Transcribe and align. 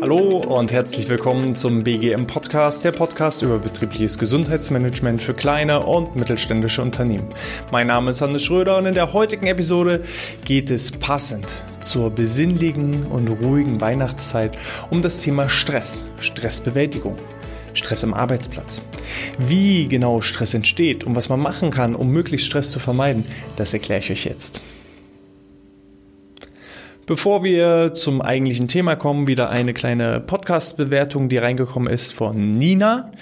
Hallo 0.00 0.38
und 0.38 0.72
herzlich 0.72 1.08
willkommen 1.08 1.54
zum 1.54 1.84
BGM 1.84 2.26
Podcast, 2.26 2.84
der 2.84 2.90
Podcast 2.90 3.42
über 3.42 3.60
betriebliches 3.60 4.18
Gesundheitsmanagement 4.18 5.22
für 5.22 5.34
kleine 5.34 5.86
und 5.86 6.16
mittelständische 6.16 6.82
Unternehmen. 6.82 7.28
Mein 7.70 7.86
Name 7.86 8.10
ist 8.10 8.20
Hannes 8.20 8.44
Schröder 8.44 8.78
und 8.78 8.86
in 8.86 8.94
der 8.94 9.12
heutigen 9.12 9.46
Episode 9.46 10.02
geht 10.44 10.72
es 10.72 10.90
passend 10.90 11.62
zur 11.82 12.10
besinnlichen 12.10 13.06
und 13.06 13.28
ruhigen 13.28 13.80
Weihnachtszeit 13.80 14.58
um 14.90 15.02
das 15.02 15.20
Thema 15.20 15.48
Stress, 15.48 16.04
Stressbewältigung. 16.18 17.14
Stress 17.74 18.02
im 18.02 18.12
Arbeitsplatz. 18.12 18.82
Wie 19.38 19.86
genau 19.86 20.20
Stress 20.20 20.54
entsteht 20.54 21.04
und 21.04 21.14
was 21.14 21.28
man 21.28 21.38
machen 21.38 21.70
kann, 21.70 21.94
um 21.94 22.10
möglichst 22.10 22.48
Stress 22.48 22.72
zu 22.72 22.80
vermeiden, 22.80 23.24
das 23.54 23.72
erkläre 23.72 24.00
ich 24.00 24.10
euch 24.10 24.24
jetzt. 24.24 24.60
Bevor 27.08 27.42
wir 27.42 27.94
zum 27.94 28.20
eigentlichen 28.20 28.68
Thema 28.68 28.94
kommen, 28.94 29.28
wieder 29.28 29.48
eine 29.48 29.72
kleine 29.72 30.20
Podcast-Bewertung, 30.20 31.30
die 31.30 31.38
reingekommen 31.38 31.90
ist 31.90 32.12
von 32.12 32.58
Nina. 32.58 33.12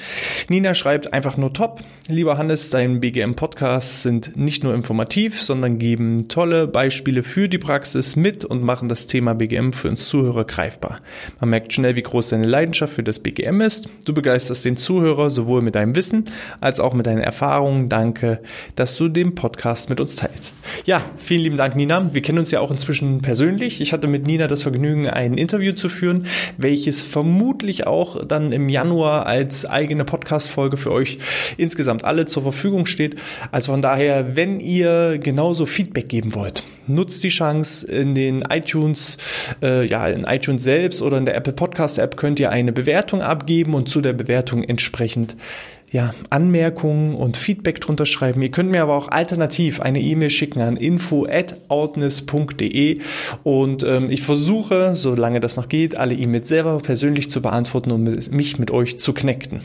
Nina 0.48 0.74
schreibt 0.74 1.12
einfach 1.12 1.36
nur 1.36 1.52
top. 1.52 1.84
Lieber 2.08 2.36
Hannes, 2.36 2.70
dein 2.70 2.98
BGM-Podcasts 2.98 4.02
sind 4.02 4.36
nicht 4.36 4.64
nur 4.64 4.74
informativ, 4.74 5.40
sondern 5.40 5.78
geben 5.78 6.26
tolle 6.26 6.66
Beispiele 6.66 7.22
für 7.22 7.48
die 7.48 7.58
Praxis 7.58 8.16
mit 8.16 8.44
und 8.44 8.64
machen 8.64 8.88
das 8.88 9.06
Thema 9.06 9.34
BGM 9.34 9.72
für 9.72 9.88
uns 9.88 10.08
Zuhörer 10.08 10.44
greifbar. 10.44 10.98
Man 11.38 11.50
merkt 11.50 11.72
schnell, 11.72 11.94
wie 11.94 12.02
groß 12.02 12.30
deine 12.30 12.46
Leidenschaft 12.46 12.92
für 12.92 13.04
das 13.04 13.20
BGM 13.20 13.60
ist. 13.60 13.88
Du 14.04 14.12
begeisterst 14.12 14.64
den 14.64 14.76
Zuhörer 14.76 15.30
sowohl 15.30 15.62
mit 15.62 15.76
deinem 15.76 15.94
Wissen 15.94 16.24
als 16.60 16.80
auch 16.80 16.92
mit 16.92 17.06
deinen 17.06 17.20
Erfahrungen. 17.20 17.88
Danke, 17.88 18.40
dass 18.74 18.96
du 18.96 19.06
den 19.08 19.36
Podcast 19.36 19.90
mit 19.90 20.00
uns 20.00 20.16
teilst. 20.16 20.56
Ja, 20.86 21.02
vielen 21.16 21.42
lieben 21.42 21.56
Dank, 21.56 21.76
Nina. 21.76 22.12
Wir 22.12 22.22
kennen 22.22 22.40
uns 22.40 22.50
ja 22.50 22.58
auch 22.58 22.72
inzwischen 22.72 23.22
persönlich. 23.22 23.75
Ich 23.80 23.92
hatte 23.92 24.06
mit 24.06 24.26
Nina 24.26 24.46
das 24.46 24.62
Vergnügen, 24.62 25.08
ein 25.08 25.38
Interview 25.38 25.72
zu 25.72 25.88
führen, 25.88 26.26
welches 26.56 27.04
vermutlich 27.04 27.86
auch 27.86 28.24
dann 28.24 28.52
im 28.52 28.68
Januar 28.68 29.26
als 29.26 29.66
eigene 29.66 30.04
Podcast-Folge 30.04 30.76
für 30.76 30.92
euch 30.92 31.18
insgesamt 31.56 32.04
alle 32.04 32.26
zur 32.26 32.42
Verfügung 32.42 32.86
steht. 32.86 33.16
Also 33.52 33.72
von 33.72 33.82
daher, 33.82 34.36
wenn 34.36 34.60
ihr 34.60 35.18
genauso 35.18 35.66
Feedback 35.66 36.08
geben 36.08 36.34
wollt, 36.34 36.64
nutzt 36.86 37.24
die 37.24 37.28
Chance 37.28 37.90
in 37.90 38.14
den 38.14 38.42
iTunes, 38.42 39.18
äh, 39.62 39.86
ja, 39.86 40.06
in 40.06 40.24
iTunes 40.24 40.62
selbst 40.62 41.02
oder 41.02 41.18
in 41.18 41.24
der 41.24 41.34
Apple 41.34 41.52
Podcast 41.52 41.98
App 41.98 42.16
könnt 42.16 42.40
ihr 42.40 42.50
eine 42.50 42.72
Bewertung 42.72 43.22
abgeben 43.22 43.74
und 43.74 43.88
zu 43.88 44.00
der 44.00 44.12
Bewertung 44.12 44.62
entsprechend 44.62 45.36
ja, 45.90 46.14
Anmerkungen 46.30 47.14
und 47.14 47.36
Feedback 47.36 47.80
drunter 47.80 48.06
schreiben. 48.06 48.40
Ihr 48.42 48.50
könnt 48.50 48.70
mir 48.70 48.82
aber 48.82 48.96
auch 48.96 49.08
alternativ 49.08 49.80
eine 49.80 50.00
E-Mail 50.00 50.30
schicken 50.30 50.60
an 50.60 50.76
info@outness.de 50.76 52.98
und 53.44 53.82
ähm, 53.82 54.10
ich 54.10 54.22
versuche, 54.22 54.96
solange 54.96 55.40
das 55.40 55.56
noch 55.56 55.68
geht, 55.68 55.96
alle 55.96 56.14
E-Mails 56.14 56.48
selber 56.48 56.78
persönlich 56.78 57.30
zu 57.30 57.40
beantworten 57.40 57.92
und 57.92 58.32
mich 58.32 58.58
mit 58.58 58.70
euch 58.70 58.98
zu 58.98 59.14
connecten. 59.14 59.60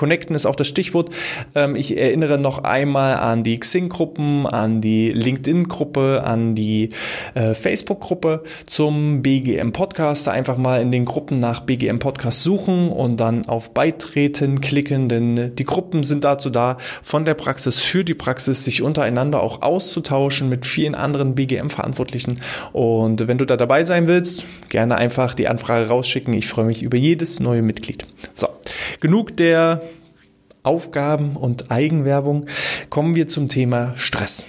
Connecten 0.00 0.34
ist 0.34 0.46
auch 0.46 0.56
das 0.56 0.66
Stichwort. 0.66 1.10
Ähm, 1.54 1.76
ich 1.76 1.94
erinnere 1.94 2.38
noch 2.38 2.64
einmal 2.64 3.16
an 3.16 3.42
die 3.42 3.60
Xing-Gruppen, 3.60 4.46
an 4.46 4.80
die 4.80 5.10
LinkedIn-Gruppe, 5.10 6.22
an 6.24 6.54
die 6.54 6.88
äh, 7.34 7.52
Facebook-Gruppe 7.52 8.42
zum 8.64 9.20
BGM 9.20 9.72
Podcast. 9.72 10.26
Da 10.26 10.30
einfach 10.30 10.56
mal 10.56 10.80
in 10.80 10.90
den 10.90 11.04
Gruppen 11.04 11.38
nach 11.38 11.60
BGM 11.60 11.98
Podcast 11.98 12.42
suchen 12.42 12.88
und 12.88 13.18
dann 13.20 13.46
auf 13.46 13.74
Beitreten 13.74 14.62
klicken, 14.62 15.10
denn 15.10 15.54
die 15.54 15.64
Gruppen 15.64 16.02
sind 16.02 16.24
dazu 16.24 16.48
da, 16.48 16.78
von 17.02 17.26
der 17.26 17.34
Praxis 17.34 17.80
für 17.80 18.02
die 18.02 18.14
Praxis 18.14 18.64
sich 18.64 18.80
untereinander 18.80 19.42
auch 19.42 19.60
auszutauschen 19.60 20.48
mit 20.48 20.64
vielen 20.64 20.94
anderen 20.94 21.34
BGM-Verantwortlichen. 21.34 22.40
Und 22.72 23.28
wenn 23.28 23.36
du 23.36 23.44
da 23.44 23.58
dabei 23.58 23.84
sein 23.84 24.08
willst, 24.08 24.46
gerne 24.70 24.96
einfach 24.96 25.34
die 25.34 25.46
Anfrage 25.46 25.88
rausschicken. 25.88 26.32
Ich 26.32 26.48
freue 26.48 26.64
mich 26.64 26.82
über 26.82 26.96
jedes 26.96 27.38
neue 27.38 27.60
Mitglied. 27.60 28.06
So, 28.32 28.48
genug 29.00 29.36
der 29.36 29.82
Aufgaben 30.62 31.36
und 31.36 31.70
Eigenwerbung, 31.70 32.46
kommen 32.90 33.14
wir 33.14 33.28
zum 33.28 33.48
Thema 33.48 33.94
Stress. 33.96 34.46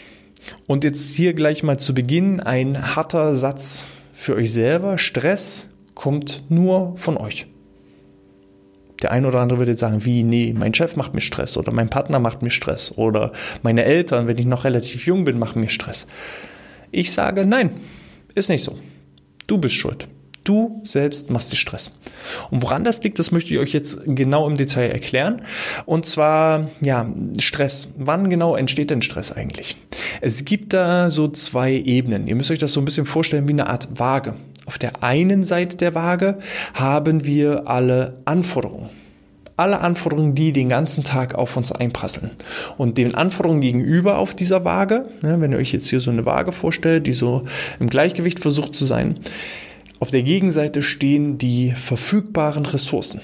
Und 0.68 0.84
jetzt 0.84 1.12
hier 1.16 1.34
gleich 1.34 1.64
mal 1.64 1.78
zu 1.80 1.94
Beginn 1.94 2.40
ein 2.40 2.96
harter 2.96 3.36
Satz 3.36 3.88
für 4.14 4.36
euch 4.36 4.52
selber. 4.52 4.98
Stress 4.98 5.70
kommt 5.96 6.44
nur 6.50 6.96
von 6.98 7.18
euch. 7.18 7.48
Der 9.02 9.12
eine 9.12 9.28
oder 9.28 9.40
andere 9.40 9.60
würde 9.60 9.72
jetzt 9.72 9.80
sagen, 9.80 10.06
wie, 10.06 10.24
nee, 10.24 10.54
mein 10.56 10.74
Chef 10.74 10.96
macht 10.96 11.14
mir 11.14 11.22
Stress 11.22 11.58
oder 11.58 11.72
mein 11.72 11.90
Partner 11.90 12.20
macht 12.20 12.44
mir 12.44 12.52
Stress 12.52 12.92
oder 12.98 13.32
meine 13.64 13.84
Eltern, 13.84 14.28
wenn 14.28 14.38
ich 14.38 14.46
noch 14.46 14.64
relativ 14.64 15.08
jung 15.08 15.26
bin, 15.26 15.40
machen 15.40 15.62
mir 15.62 15.70
Stress. 15.70 16.08
Ich 16.92 17.12
sage, 17.12 17.46
nein, 17.46 17.72
ist 18.36 18.50
nicht 18.50 18.64
so. 18.64 18.78
Du 19.48 19.58
bist 19.58 19.76
schuld. 19.76 20.08
Du 20.44 20.82
selbst 20.84 21.30
machst 21.30 21.52
dir 21.52 21.56
Stress. 21.56 21.92
Und 22.50 22.64
woran 22.64 22.84
das 22.84 23.04
liegt, 23.04 23.20
das 23.20 23.32
möchte 23.32 23.54
ich 23.54 23.60
euch 23.60 23.74
jetzt 23.74 24.00
genau 24.06 24.48
im 24.48 24.58
Detail 24.58 24.90
erklären. 24.90 25.44
Und 25.86 26.06
zwar, 26.06 26.70
ja, 26.82 27.08
Stress. 27.38 27.88
Wann 27.98 28.30
genau 28.30 28.56
entsteht 28.56 28.90
denn 28.90 29.02
Stress 29.02 29.32
eigentlich? 29.32 29.78
Es 30.20 30.44
gibt 30.44 30.74
da 30.74 31.12
so 31.12 31.28
zwei 31.28 31.74
Ebenen. 31.74 32.28
Ihr 32.28 32.36
müsst 32.36 32.50
euch 32.50 32.60
das 32.60 32.74
so 32.74 32.82
ein 32.82 32.86
bisschen 32.86 33.06
vorstellen 33.06 33.48
wie 33.48 33.54
eine 33.54 33.68
Art 33.68 34.00
Waage. 34.00 34.36
Auf 34.66 34.78
der 34.78 35.04
einen 35.04 35.44
Seite 35.44 35.78
der 35.78 35.96
Waage 35.96 36.40
haben 36.74 37.26
wir 37.26 37.68
alle 37.68 38.22
Anforderungen 38.26 38.90
alle 39.62 39.80
Anforderungen, 39.80 40.34
die 40.34 40.52
den 40.52 40.70
ganzen 40.70 41.04
Tag 41.04 41.36
auf 41.36 41.56
uns 41.56 41.72
einprasseln. 41.72 42.32
Und 42.78 42.98
den 42.98 43.14
Anforderungen 43.14 43.62
gegenüber 43.62 44.18
auf 44.18 44.34
dieser 44.34 44.66
Waage, 44.66 45.06
ne, 45.22 45.40
wenn 45.40 45.52
ihr 45.52 45.60
euch 45.60 45.72
jetzt 45.72 45.88
hier 45.88 46.00
so 46.00 46.10
eine 46.10 46.26
Waage 46.26 46.52
vorstellt, 46.52 47.06
die 47.06 47.14
so 47.14 47.44
im 47.80 47.88
Gleichgewicht 47.88 48.40
versucht 48.40 48.76
zu 48.76 48.86
sein, 48.86 49.16
auf 50.02 50.10
der 50.10 50.24
Gegenseite 50.24 50.82
stehen 50.82 51.38
die 51.38 51.72
verfügbaren 51.72 52.66
Ressourcen. 52.66 53.22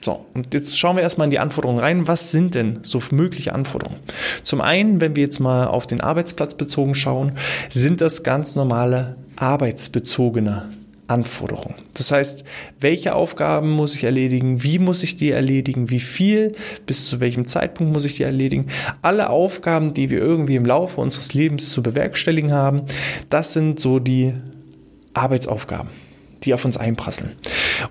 So, 0.00 0.24
und 0.34 0.54
jetzt 0.54 0.78
schauen 0.78 0.94
wir 0.94 1.02
erstmal 1.02 1.26
in 1.26 1.32
die 1.32 1.40
Anforderungen 1.40 1.80
rein. 1.80 2.06
Was 2.06 2.30
sind 2.30 2.54
denn 2.54 2.78
so 2.82 3.02
mögliche 3.10 3.54
Anforderungen? 3.54 3.98
Zum 4.44 4.60
einen, 4.60 5.00
wenn 5.00 5.16
wir 5.16 5.24
jetzt 5.24 5.40
mal 5.40 5.66
auf 5.66 5.88
den 5.88 6.00
Arbeitsplatz 6.00 6.54
bezogen 6.54 6.94
schauen, 6.94 7.32
sind 7.68 8.00
das 8.00 8.22
ganz 8.22 8.54
normale 8.54 9.16
arbeitsbezogene 9.34 10.68
Anforderungen. 11.08 11.74
Das 11.94 12.12
heißt, 12.12 12.44
welche 12.78 13.16
Aufgaben 13.16 13.70
muss 13.70 13.96
ich 13.96 14.04
erledigen? 14.04 14.62
Wie 14.62 14.78
muss 14.78 15.02
ich 15.02 15.16
die 15.16 15.32
erledigen? 15.32 15.90
Wie 15.90 15.98
viel? 15.98 16.52
Bis 16.86 17.08
zu 17.08 17.18
welchem 17.18 17.48
Zeitpunkt 17.48 17.92
muss 17.92 18.04
ich 18.04 18.14
die 18.14 18.22
erledigen? 18.22 18.68
Alle 19.02 19.28
Aufgaben, 19.28 19.92
die 19.92 20.08
wir 20.08 20.20
irgendwie 20.20 20.54
im 20.54 20.64
Laufe 20.64 21.00
unseres 21.00 21.34
Lebens 21.34 21.70
zu 21.70 21.82
bewerkstelligen 21.82 22.52
haben, 22.52 22.82
das 23.28 23.52
sind 23.52 23.80
so 23.80 23.98
die 23.98 24.34
Arbeitsaufgaben 25.14 25.90
die 26.44 26.54
auf 26.54 26.64
uns 26.64 26.78
einprasseln. 26.78 27.32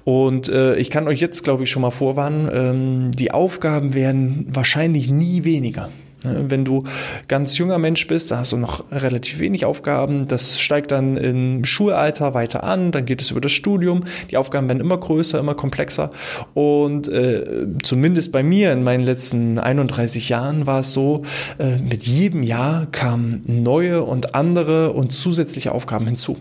Und 0.03 0.49
äh, 0.49 0.75
ich 0.75 0.89
kann 0.89 1.07
euch 1.07 1.19
jetzt, 1.19 1.43
glaube 1.43 1.63
ich, 1.63 1.69
schon 1.69 1.83
mal 1.83 1.91
vorwarnen, 1.91 2.49
ähm, 2.51 3.11
die 3.11 3.31
Aufgaben 3.31 3.93
werden 3.93 4.47
wahrscheinlich 4.49 5.09
nie 5.09 5.43
weniger. 5.43 5.89
Ne, 6.25 6.45
wenn 6.49 6.65
du 6.65 6.83
ganz 7.29 7.57
junger 7.57 7.77
Mensch 7.77 8.05
bist, 8.07 8.31
da 8.31 8.39
hast 8.39 8.51
du 8.51 8.57
noch 8.57 8.91
relativ 8.91 9.39
wenig 9.39 9.63
Aufgaben. 9.63 10.27
Das 10.27 10.59
steigt 10.59 10.91
dann 10.91 11.15
im 11.15 11.63
Schulalter 11.63 12.33
weiter 12.33 12.63
an, 12.63 12.91
dann 12.91 13.05
geht 13.05 13.21
es 13.21 13.31
über 13.31 13.39
das 13.39 13.53
Studium. 13.53 14.03
Die 14.29 14.35
Aufgaben 14.35 14.67
werden 14.67 14.81
immer 14.81 14.97
größer, 14.97 15.39
immer 15.39 15.55
komplexer. 15.55 16.11
Und 16.53 17.07
äh, 17.07 17.67
zumindest 17.83 18.33
bei 18.33 18.43
mir 18.43 18.73
in 18.73 18.83
meinen 18.83 19.03
letzten 19.03 19.59
31 19.59 20.27
Jahren 20.27 20.67
war 20.67 20.79
es 20.81 20.93
so, 20.93 21.23
äh, 21.57 21.77
mit 21.77 22.03
jedem 22.03 22.43
Jahr 22.43 22.87
kamen 22.87 23.43
neue 23.45 24.03
und 24.03 24.35
andere 24.35 24.91
und 24.91 25.13
zusätzliche 25.13 25.71
Aufgaben 25.71 26.05
hinzu. 26.05 26.37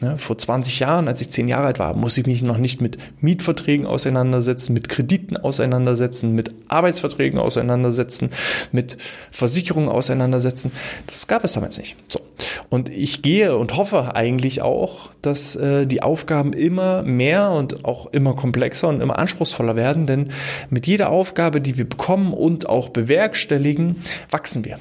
Ja, 0.00 0.16
vor 0.16 0.38
20 0.38 0.78
Jahren, 0.78 1.08
als 1.08 1.20
ich 1.20 1.30
10 1.30 1.48
Jahre 1.48 1.66
alt 1.66 1.80
war, 1.80 1.92
muss 1.96 2.16
ich 2.16 2.24
mich 2.24 2.40
noch 2.42 2.58
nicht 2.58 2.80
mit 2.80 2.98
Mietverträgen 3.20 3.84
auseinandersetzen, 3.84 4.72
mit 4.72 4.88
Krediten 4.88 5.36
auseinandersetzen, 5.36 6.36
mit 6.36 6.52
Arbeitsverträgen 6.68 7.40
auseinandersetzen, 7.40 8.30
mit 8.70 8.96
Versicherungen 9.32 9.88
auseinandersetzen. 9.88 10.70
Das 11.06 11.26
gab 11.26 11.42
es 11.42 11.54
damals 11.54 11.78
nicht. 11.78 11.96
So. 12.06 12.20
Und 12.68 12.90
ich 12.90 13.22
gehe 13.22 13.56
und 13.56 13.76
hoffe 13.76 14.14
eigentlich 14.14 14.62
auch, 14.62 15.10
dass 15.20 15.56
äh, 15.56 15.84
die 15.84 16.00
Aufgaben 16.00 16.52
immer 16.52 17.02
mehr 17.02 17.50
und 17.50 17.84
auch 17.84 18.06
immer 18.06 18.36
komplexer 18.36 18.86
und 18.86 19.00
immer 19.00 19.18
anspruchsvoller 19.18 19.74
werden, 19.74 20.06
denn 20.06 20.30
mit 20.70 20.86
jeder 20.86 21.10
Aufgabe, 21.10 21.60
die 21.60 21.76
wir 21.76 21.88
bekommen 21.88 22.32
und 22.32 22.68
auch 22.68 22.90
bewerkstelligen, 22.90 23.96
wachsen 24.30 24.64
wir 24.64 24.78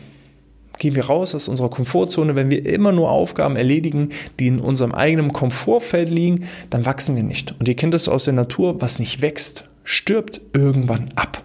gehen 0.80 0.96
wir 0.96 1.06
raus 1.06 1.36
aus 1.36 1.48
unserer 1.48 1.70
Komfortzone. 1.70 2.36
Wenn 2.36 2.52
wir 2.52 2.66
immer 2.66 2.92
nur 2.92 3.10
Aufgaben 3.10 3.56
erledigen, 3.56 4.10
die 4.40 4.48
in 4.48 4.60
unserem 4.60 4.94
eigenen 4.94 5.34
Komfortfeld 5.34 6.10
liegen, 6.10 6.48
dann 6.70 6.86
wachsen 6.86 7.16
wir 7.16 7.24
nicht. 7.24 7.56
Und 7.60 7.68
ihr 7.68 7.76
kennt 7.76 7.94
das 7.94 8.08
aus 8.08 8.26
der 8.26 8.34
Natur, 8.34 8.82
was 8.82 9.00
nicht 9.00 9.22
wächst, 9.22 9.66
stirbt 9.84 10.42
irgendwann 10.54 11.10
ab. 11.16 11.44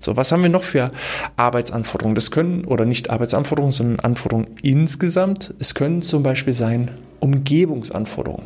So, 0.00 0.16
was 0.16 0.32
haben 0.32 0.42
wir 0.42 0.50
noch 0.50 0.62
für 0.62 0.92
Arbeitsanforderungen? 1.36 2.14
Das 2.14 2.30
können, 2.30 2.64
oder 2.64 2.84
nicht 2.84 3.10
Arbeitsanforderungen, 3.10 3.72
sondern 3.72 4.00
Anforderungen 4.00 4.48
insgesamt. 4.62 5.54
Es 5.58 5.74
können 5.74 6.02
zum 6.02 6.22
Beispiel 6.22 6.52
sein 6.52 6.90
Umgebungsanforderungen. 7.24 8.44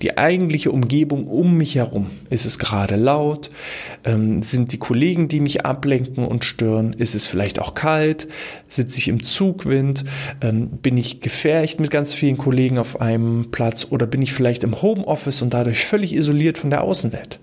Die 0.00 0.16
eigentliche 0.16 0.72
Umgebung 0.72 1.26
um 1.26 1.58
mich 1.58 1.74
herum. 1.74 2.10
Ist 2.30 2.46
es 2.46 2.58
gerade 2.58 2.96
laut? 2.96 3.50
Ähm, 4.02 4.40
sind 4.40 4.72
die 4.72 4.78
Kollegen, 4.78 5.28
die 5.28 5.40
mich 5.40 5.66
ablenken 5.66 6.24
und 6.24 6.46
stören? 6.46 6.94
Ist 6.94 7.14
es 7.14 7.26
vielleicht 7.26 7.60
auch 7.60 7.74
kalt? 7.74 8.26
Sitze 8.66 8.98
ich 8.98 9.08
im 9.08 9.22
Zugwind? 9.22 10.06
Ähm, 10.40 10.68
bin 10.68 10.96
ich 10.96 11.20
gefercht 11.20 11.80
mit 11.80 11.90
ganz 11.90 12.14
vielen 12.14 12.38
Kollegen 12.38 12.78
auf 12.78 12.98
einem 13.02 13.50
Platz? 13.50 13.88
Oder 13.90 14.06
bin 14.06 14.22
ich 14.22 14.32
vielleicht 14.32 14.64
im 14.64 14.80
Homeoffice 14.80 15.42
und 15.42 15.52
dadurch 15.52 15.84
völlig 15.84 16.14
isoliert 16.14 16.56
von 16.56 16.70
der 16.70 16.82
Außenwelt? 16.82 17.38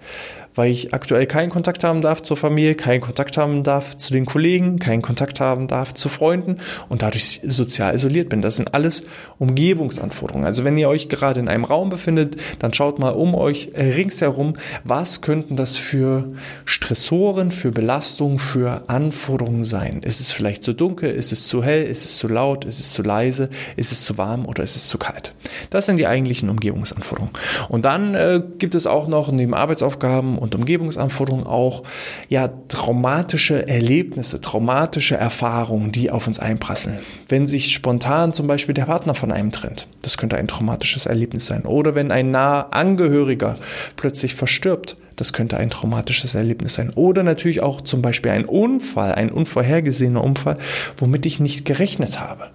Weil 0.56 0.72
ich 0.72 0.94
aktuell 0.94 1.26
keinen 1.26 1.50
Kontakt 1.50 1.84
haben 1.84 2.02
darf 2.02 2.22
zur 2.22 2.38
Familie, 2.38 2.76
keinen 2.76 3.02
Kontakt 3.02 3.38
haben 3.38 3.64
darf 3.64 3.98
zu 3.98 4.14
den 4.14 4.26
Kollegen, 4.26 4.80
keinen 4.80 5.02
Kontakt 5.02 5.40
haben 5.40 5.68
darf 5.68 5.94
zu 5.94 6.10
Freunden 6.10 6.58
und 6.90 7.02
dadurch 7.02 7.42
sozial 7.44 7.96
isoliert 7.96 8.30
bin. 8.30 8.42
Das 8.42 8.56
sind 8.56 8.74
alles 8.74 9.04
Umgebungsanforderungen. 9.40 10.46
Also 10.46 10.64
wenn 10.64 10.78
ihr 10.78 10.90
euch 10.90 11.10
gerade 11.10 11.40
in 11.40 11.48
einem 11.48 11.64
Raum 11.64 11.90
befindet, 11.90 12.38
dann 12.60 12.74
schaut 12.74 13.00
mal 13.00 13.10
um 13.10 13.36
euch 13.36 13.72
ringsherum, 13.76 14.54
was 14.84 15.22
könnten 15.22 15.56
das 15.56 15.78
für 15.78 16.34
Stressoren, 16.66 17.52
für 17.52 17.72
Belastungen, 17.72 18.40
für 18.40 18.90
Anforderungen 18.90 19.64
sein? 19.64 20.02
Ist 20.04 20.20
es 20.20 20.32
vielleicht 20.32 20.64
zu 20.64 20.74
dunkel? 20.74 21.12
Ist 21.12 21.32
es 21.32 21.48
zu 21.48 21.64
hell? 21.64 21.86
Ist 21.86 22.06
es 22.06 22.18
zu 22.18 22.28
laut? 22.28 22.66
Ist 22.66 22.80
es 22.80 22.94
zu 22.94 23.04
leise? 23.04 23.50
Ist 23.76 23.92
es 23.92 24.04
zu 24.04 24.18
warm 24.18 24.46
oder 24.46 24.64
ist 24.64 24.76
es 24.76 24.88
zu 24.88 24.98
kalt? 24.98 25.34
Das 25.70 25.86
sind 25.86 25.98
die 25.98 26.08
eigentlichen 26.08 26.50
Umgebungsanforderungen. 26.50 27.34
Und 27.70 27.86
dann 27.86 28.16
äh, 28.16 28.42
gibt 28.58 28.76
es 28.76 28.88
auch 28.88 29.08
noch 29.08 29.32
neben 29.32 29.54
Arbeitsaufgaben 29.54 30.38
und 30.42 30.56
Umgebungsanforderungen 30.56 31.46
auch 31.46 31.84
ja 32.28 32.50
traumatische 32.68 33.68
Erlebnisse, 33.68 34.42
traumatische 34.42 35.16
Erfahrungen, 35.16 35.92
die 35.92 36.10
auf 36.10 36.26
uns 36.26 36.40
einprasseln. 36.40 36.98
Wenn 37.30 37.46
sich 37.46 37.72
spontan 37.72 38.34
zum 38.34 38.48
Beispiel 38.48 38.74
der 38.74 38.86
Partner 38.86 39.14
von 39.14 39.32
einem 39.32 39.52
trennt, 39.52 39.88
das 40.02 40.18
könnte 40.18 40.38
ein 40.38 40.48
traumatisches 40.48 41.06
Erlebnis 41.06 41.46
sein. 41.46 41.66
Oder 41.66 41.94
wenn 41.94 42.12
ein 42.12 42.32
naher 42.32 42.74
Angehöriger 42.74 43.54
plötzlich 43.96 44.34
verstirbt, 44.34 44.98
das 45.16 45.32
könnte 45.32 45.58
ein 45.58 45.70
traumatisches 45.70 46.34
Erlebnis 46.34 46.74
sein. 46.74 46.90
Oder 46.96 47.22
natürlich 47.22 47.62
auch 47.62 47.82
zum 47.82 48.02
Beispiel 48.02 48.32
ein 48.32 48.46
Unfall, 48.46 49.14
ein 49.14 49.32
unvorhergesehener 49.32 50.24
Unfall, 50.24 50.58
womit 50.98 51.28
ich 51.28 51.40
nicht 51.40 51.66
gerechnet 51.66 52.20
habe. 52.20 52.50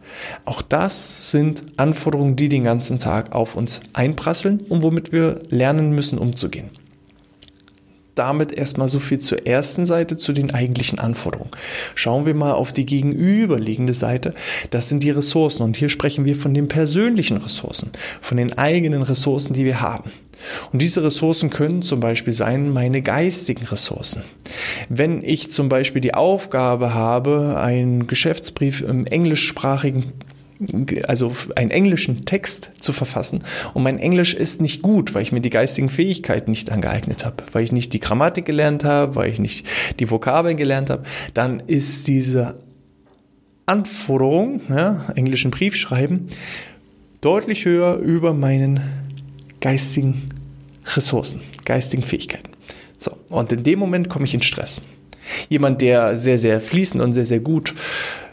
Auch 0.44 0.60
das 0.60 1.30
sind 1.30 1.62
Anforderungen, 1.76 2.34
die 2.34 2.48
den 2.48 2.64
ganzen 2.64 2.98
Tag 2.98 3.30
auf 3.30 3.54
uns 3.54 3.80
einprasseln 3.92 4.58
und 4.68 4.82
womit 4.82 5.12
wir 5.12 5.38
lernen 5.50 5.92
müssen, 5.92 6.18
umzugehen 6.18 6.70
damit 8.16 8.52
erstmal 8.52 8.88
so 8.88 8.98
viel 8.98 9.20
zur 9.20 9.46
ersten 9.46 9.86
Seite, 9.86 10.16
zu 10.16 10.32
den 10.32 10.52
eigentlichen 10.52 10.98
Anforderungen. 10.98 11.50
Schauen 11.94 12.26
wir 12.26 12.34
mal 12.34 12.52
auf 12.52 12.72
die 12.72 12.86
gegenüberliegende 12.86 13.94
Seite. 13.94 14.34
Das 14.70 14.88
sind 14.88 15.02
die 15.02 15.10
Ressourcen. 15.10 15.62
Und 15.62 15.76
hier 15.76 15.88
sprechen 15.88 16.24
wir 16.24 16.34
von 16.34 16.54
den 16.54 16.68
persönlichen 16.68 17.36
Ressourcen, 17.36 17.90
von 18.20 18.36
den 18.36 18.56
eigenen 18.58 19.02
Ressourcen, 19.02 19.54
die 19.54 19.64
wir 19.64 19.80
haben. 19.80 20.10
Und 20.72 20.82
diese 20.82 21.02
Ressourcen 21.02 21.50
können 21.50 21.82
zum 21.82 22.00
Beispiel 22.00 22.32
sein 22.32 22.72
meine 22.72 23.02
geistigen 23.02 23.64
Ressourcen. 23.66 24.22
Wenn 24.88 25.22
ich 25.22 25.52
zum 25.52 25.68
Beispiel 25.68 26.00
die 26.00 26.14
Aufgabe 26.14 26.94
habe, 26.94 27.58
einen 27.58 28.06
Geschäftsbrief 28.06 28.82
im 28.82 29.06
englischsprachigen 29.06 30.12
also 31.06 31.32
einen 31.54 31.70
englischen 31.70 32.24
Text 32.24 32.70
zu 32.80 32.92
verfassen. 32.92 33.44
Und 33.74 33.82
mein 33.82 33.98
Englisch 33.98 34.34
ist 34.34 34.60
nicht 34.60 34.82
gut, 34.82 35.14
weil 35.14 35.22
ich 35.22 35.32
mir 35.32 35.40
die 35.40 35.50
geistigen 35.50 35.88
Fähigkeiten 35.88 36.50
nicht 36.50 36.70
angeeignet 36.70 37.24
habe, 37.24 37.44
weil 37.52 37.64
ich 37.64 37.72
nicht 37.72 37.92
die 37.92 38.00
Grammatik 38.00 38.44
gelernt 38.44 38.84
habe, 38.84 39.16
weil 39.16 39.30
ich 39.30 39.38
nicht 39.38 39.66
die 39.98 40.10
Vokabeln 40.10 40.56
gelernt 40.56 40.90
habe, 40.90 41.04
dann 41.34 41.60
ist 41.60 42.08
diese 42.08 42.58
Anforderung, 43.66 44.60
ja, 44.68 45.06
englischen 45.14 45.50
Brief 45.50 45.74
schreiben, 45.76 46.28
deutlich 47.20 47.64
höher 47.64 47.96
über 47.96 48.32
meinen 48.32 48.80
geistigen 49.60 50.28
Ressourcen, 50.94 51.40
geistigen 51.64 52.04
Fähigkeiten. 52.04 52.50
So, 52.98 53.16
und 53.30 53.52
in 53.52 53.64
dem 53.64 53.78
Moment 53.78 54.08
komme 54.08 54.24
ich 54.24 54.34
in 54.34 54.42
Stress. 54.42 54.80
Jemand, 55.48 55.82
der 55.82 56.16
sehr, 56.16 56.38
sehr 56.38 56.60
fließend 56.60 57.02
und 57.02 57.12
sehr, 57.12 57.26
sehr 57.26 57.40
gut 57.40 57.74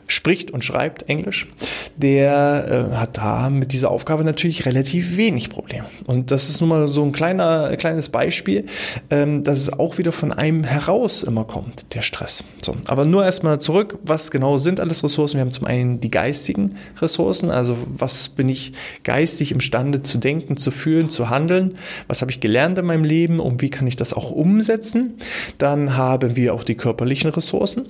spricht 0.08 0.52
und 0.52 0.64
schreibt 0.64 1.10
Englisch, 1.10 1.48
der 1.96 2.90
äh, 2.92 2.96
hat 2.96 3.18
da 3.18 3.50
mit 3.50 3.74
dieser 3.74 3.92
Aufgabe 3.92 4.24
natürlich 4.24 4.66
relativ 4.66 5.18
wenig 5.18 5.50
Probleme. 5.50 5.86
Und 6.06 6.32
das 6.32 6.50
ist 6.50 6.62
nun 6.62 6.70
mal 6.70 6.88
so 6.88 7.04
ein 7.04 7.12
kleiner, 7.12 7.76
kleines 7.78 8.10
Beispiel, 8.10 8.66
ähm, 9.10 9.44
dass 9.44 9.60
es 9.60 9.72
auch 9.72 9.98
wieder 9.98 10.12
von 10.12 10.32
einem 10.32 10.64
heraus 10.64 11.24
immer 11.24 11.46
kommt, 11.46 11.94
der 11.94 12.02
Stress. 12.02 12.44
So, 12.62 12.76
aber 12.88 13.06
nur 13.06 13.24
erstmal 13.24 13.60
zurück, 13.60 14.00
was 14.04 14.32
genau 14.32 14.58
sind 14.58 14.80
alles 14.80 15.04
Ressourcen? 15.04 15.38
Wir 15.38 15.42
haben 15.42 15.52
zum 15.52 15.68
einen 15.68 16.00
die 16.00 16.10
geistigen 16.10 16.76
Ressourcen, 17.02 17.52
also 17.52 17.78
was 17.88 18.30
bin 18.30 18.50
ich 18.50 18.74
geistig 19.04 19.52
imstande 19.52 20.04
zu 20.04 20.18
denken, 20.18 20.58
zu 20.58 20.72
fühlen, 20.72 21.10
zu 21.10 21.30
handeln? 21.30 21.76
Was 22.08 22.22
habe 22.22 22.32
ich 22.32 22.40
gelernt 22.40 22.78
in 22.78 22.86
meinem 22.86 23.04
Leben 23.04 23.40
und 23.40 23.62
wie 23.62 23.70
kann 23.70 23.88
ich 23.88 23.96
das 23.96 24.14
auch 24.14 24.32
umsetzen? 24.32 25.16
Dann 25.58 25.96
haben 25.98 26.36
wir 26.36 26.54
auch 26.54 26.64
die 26.64 26.76
körperlichen 26.76 27.30
Ressourcen. 27.30 27.84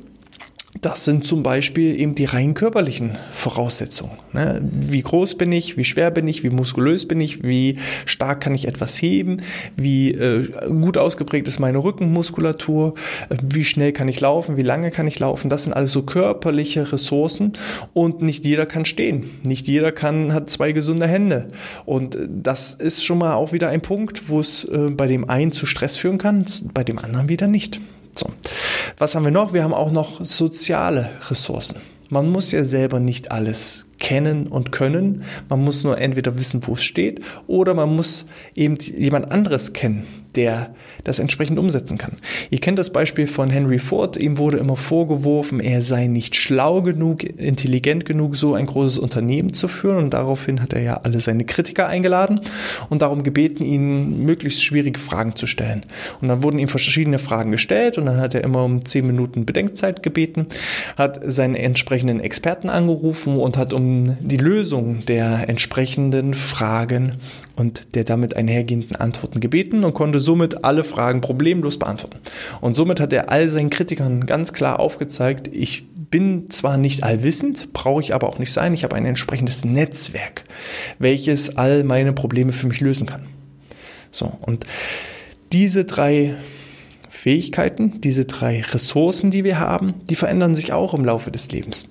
Das 0.84 1.06
sind 1.06 1.26
zum 1.26 1.44
Beispiel 1.44 1.98
eben 1.98 2.14
die 2.14 2.26
rein 2.26 2.56
körperlichen 2.56 3.18
Voraussetzungen. 3.32 4.18
Ne? 4.34 4.62
Wie 4.62 5.02
groß 5.02 5.36
bin 5.36 5.54
ich, 5.54 5.78
wie 5.78 5.86
schwer 5.86 6.12
bin 6.12 6.28
ich, 6.28 6.44
wie 6.44 6.50
muskulös 6.50 7.08
bin 7.08 7.22
ich, 7.22 7.42
wie 7.42 7.78
stark 8.06 8.42
kann 8.42 8.54
ich 8.54 8.68
etwas 8.68 9.02
heben, 9.02 9.38
wie 9.78 10.12
äh, 10.12 10.50
gut 10.68 10.98
ausgeprägt 10.98 11.48
ist 11.48 11.60
meine 11.60 11.78
Rückenmuskulatur, 11.78 12.96
äh, 13.30 13.38
wie 13.42 13.64
schnell 13.64 13.94
kann 13.94 14.10
ich 14.10 14.20
laufen, 14.20 14.58
wie 14.58 14.62
lange 14.62 14.92
kann 14.92 15.08
ich 15.08 15.18
laufen. 15.20 15.48
Das 15.48 15.64
sind 15.64 15.72
alles 15.72 15.94
so 15.94 16.02
körperliche 16.02 16.92
Ressourcen 16.92 17.54
und 17.94 18.22
nicht 18.22 18.46
jeder 18.46 18.66
kann 18.66 18.84
stehen. 18.84 19.30
Nicht 19.48 19.68
jeder 19.68 19.94
kann, 19.94 20.34
hat 20.34 20.50
zwei 20.50 20.74
gesunde 20.74 21.08
Hände. 21.08 21.52
Und 21.86 22.16
äh, 22.16 22.28
das 22.30 22.74
ist 22.74 23.06
schon 23.06 23.20
mal 23.20 23.36
auch 23.36 23.54
wieder 23.54 23.70
ein 23.70 23.82
Punkt, 23.82 24.28
wo 24.28 24.42
es 24.42 24.66
äh, 24.66 24.90
bei 24.90 25.08
dem 25.08 25.30
einen 25.30 25.54
zu 25.54 25.66
Stress 25.66 25.96
führen 25.96 26.18
kann, 26.18 26.44
bei 26.74 26.84
dem 26.84 27.00
anderen 27.00 27.30
wieder 27.30 27.48
nicht. 27.48 27.80
So. 28.16 28.30
Was 28.98 29.16
haben 29.16 29.24
wir 29.24 29.32
noch? 29.32 29.54
Wir 29.54 29.64
haben 29.64 29.74
auch 29.74 29.92
noch 29.92 30.24
soziale 30.24 31.10
Ressourcen. 31.30 31.78
Man 32.10 32.32
muss 32.32 32.52
ja 32.52 32.64
selber 32.64 33.00
nicht 33.00 33.32
alles 33.32 33.86
kennen 33.98 34.48
und 34.48 34.72
können. 34.72 35.24
Man 35.50 35.64
muss 35.64 35.84
nur 35.84 35.98
entweder 35.98 36.38
wissen, 36.38 36.66
wo 36.68 36.74
es 36.74 36.84
steht, 36.84 37.22
oder 37.48 37.74
man 37.74 37.96
muss 37.96 38.28
eben 38.54 38.76
jemand 38.76 39.32
anderes 39.32 39.74
kennen, 39.74 40.06
der 40.36 40.74
das 41.04 41.20
entsprechend 41.20 41.60
umsetzen 41.60 41.98
kann. 41.98 42.14
Ihr 42.50 42.60
kennt 42.60 42.80
das 42.80 42.92
Beispiel 42.92 43.28
von 43.28 43.50
Henry 43.50 43.80
Ford. 43.80 44.18
Ihm 44.18 44.38
wurde 44.38 44.58
immer 44.58 44.76
vorgeworfen, 44.76 45.60
er 45.60 45.82
sei 45.82 46.08
nicht 46.08 46.36
schlau 46.36 46.82
genug, 46.82 47.24
intelligent 47.24 48.06
genug, 48.06 48.36
so 48.36 48.54
ein 48.54 48.66
großes 48.66 49.00
Unternehmen 49.00 49.54
zu 49.54 49.68
führen. 49.68 49.98
Und 49.98 50.14
daraufhin 50.14 50.62
hat 50.62 50.74
er 50.74 50.82
ja 50.82 50.98
alle 50.98 51.20
seine 51.20 51.46
Kritiker 51.46 51.88
eingeladen 51.88 52.42
und 52.90 53.02
darum 53.02 53.24
gebeten, 53.24 53.64
ihn 53.64 54.24
möglichst 54.26 54.64
schwierige 54.64 55.00
Fragen 55.00 55.36
zu 55.36 55.48
stellen. 55.48 55.82
Und 56.22 56.28
dann 56.30 56.44
wurden 56.44 56.60
ihm 56.60 56.68
verschiedene 56.68 57.20
Fragen 57.20 57.52
gestellt 57.52 57.98
und 57.98 58.06
dann 58.06 58.20
hat 58.20 58.36
er 58.36 58.44
immer 58.44 58.64
um 58.64 58.86
zehn 58.86 59.06
Minuten 59.06 59.46
Bedenkzeit 59.46 60.04
gebeten, 60.04 60.48
hat 60.98 61.20
seinen 61.26 61.56
entsprechenden 61.56 62.20
Experten 62.20 62.70
angerufen 62.70 63.38
und 63.38 63.58
hat 63.58 63.74
um 63.74 64.18
die 64.20 64.38
Lösung 64.38 65.06
der 65.06 65.50
entsprechenden 65.50 66.34
Fragen 66.34 67.14
und 67.56 67.96
der 67.96 68.04
damit 68.04 68.36
einhergehenden 68.36 68.96
Antworten 68.96 69.40
gebeten 69.40 69.84
und 69.84 69.94
konnte 69.94 70.20
somit 70.20 70.64
alle 70.64 70.84
Fragen 70.84 71.22
problemlos 71.22 71.78
beantworten. 71.78 72.20
Und 72.62 72.74
somit 72.74 73.00
hat 73.00 73.14
er 73.14 73.30
all 73.30 73.48
seinen 73.48 73.70
Kritikern 73.70 74.26
ganz 74.26 74.54
klar 74.54 74.80
aufgezeigt, 74.80 75.50
ich 75.52 75.86
bin 76.10 76.50
zwar 76.50 76.78
nicht 76.78 77.04
allwissend, 77.04 77.74
brauche 77.74 78.02
ich 78.02 78.14
aber 78.14 78.28
auch 78.30 78.40
nicht 78.40 78.52
sein, 78.52 78.74
ich 78.74 78.84
habe 78.84 78.96
ein 78.96 79.06
entsprechendes 79.06 79.66
Netzwerk, 79.66 80.44
welches 81.00 81.58
all 81.58 81.84
meine 81.84 82.14
Probleme 82.14 82.52
für 82.52 82.68
mich 82.68 82.82
lösen 82.82 83.08
kann. 83.08 83.28
So, 84.12 84.32
und 84.42 84.66
diese 85.52 85.86
drei 85.86 86.36
Fähigkeiten, 87.24 88.02
diese 88.02 88.26
drei 88.26 88.60
Ressourcen, 88.60 89.32
die 89.32 89.46
wir 89.46 89.58
haben, 89.58 89.94
die 90.10 90.16
verändern 90.16 90.56
sich 90.56 90.74
auch 90.74 90.94
im 90.94 91.06
Laufe 91.06 91.32
des 91.32 91.50
Lebens. 91.54 91.90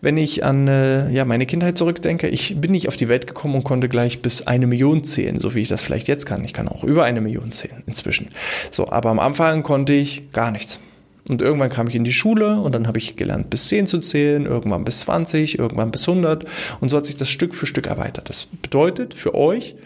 Wenn 0.00 0.16
ich 0.16 0.44
an 0.44 0.66
äh, 0.66 1.10
ja, 1.10 1.26
meine 1.26 1.44
Kindheit 1.44 1.76
zurückdenke, 1.76 2.26
ich 2.28 2.58
bin 2.58 2.72
nicht 2.72 2.88
auf 2.88 2.96
die 2.96 3.08
Welt 3.08 3.26
gekommen 3.26 3.54
und 3.54 3.64
konnte 3.64 3.90
gleich 3.90 4.22
bis 4.22 4.46
eine 4.46 4.66
Million 4.66 5.04
zählen, 5.04 5.38
so 5.40 5.54
wie 5.54 5.60
ich 5.60 5.68
das 5.68 5.82
vielleicht 5.82 6.08
jetzt 6.08 6.24
kann. 6.24 6.42
Ich 6.42 6.54
kann 6.54 6.68
auch 6.68 6.84
über 6.84 7.04
eine 7.04 7.20
Million 7.20 7.52
zählen 7.52 7.82
inzwischen. 7.86 8.28
So, 8.70 8.88
aber 8.88 9.10
am 9.10 9.18
Anfang 9.18 9.62
konnte 9.62 9.92
ich 9.92 10.32
gar 10.32 10.50
nichts. 10.50 10.80
Und 11.28 11.42
irgendwann 11.42 11.68
kam 11.68 11.86
ich 11.88 11.94
in 11.94 12.04
die 12.04 12.12
Schule 12.14 12.58
und 12.58 12.74
dann 12.74 12.86
habe 12.86 12.96
ich 12.96 13.14
gelernt, 13.16 13.50
bis 13.50 13.68
10 13.68 13.86
zu 13.86 13.98
zählen, 13.98 14.46
irgendwann 14.46 14.84
bis 14.84 15.00
20, 15.00 15.58
irgendwann 15.58 15.90
bis 15.90 16.08
100 16.08 16.46
und 16.80 16.88
so 16.88 16.96
hat 16.96 17.04
sich 17.04 17.18
das 17.18 17.28
Stück 17.28 17.54
für 17.54 17.66
Stück 17.66 17.88
erweitert. 17.88 18.30
Das 18.30 18.46
bedeutet 18.46 19.12
für 19.12 19.34
euch, 19.34 19.76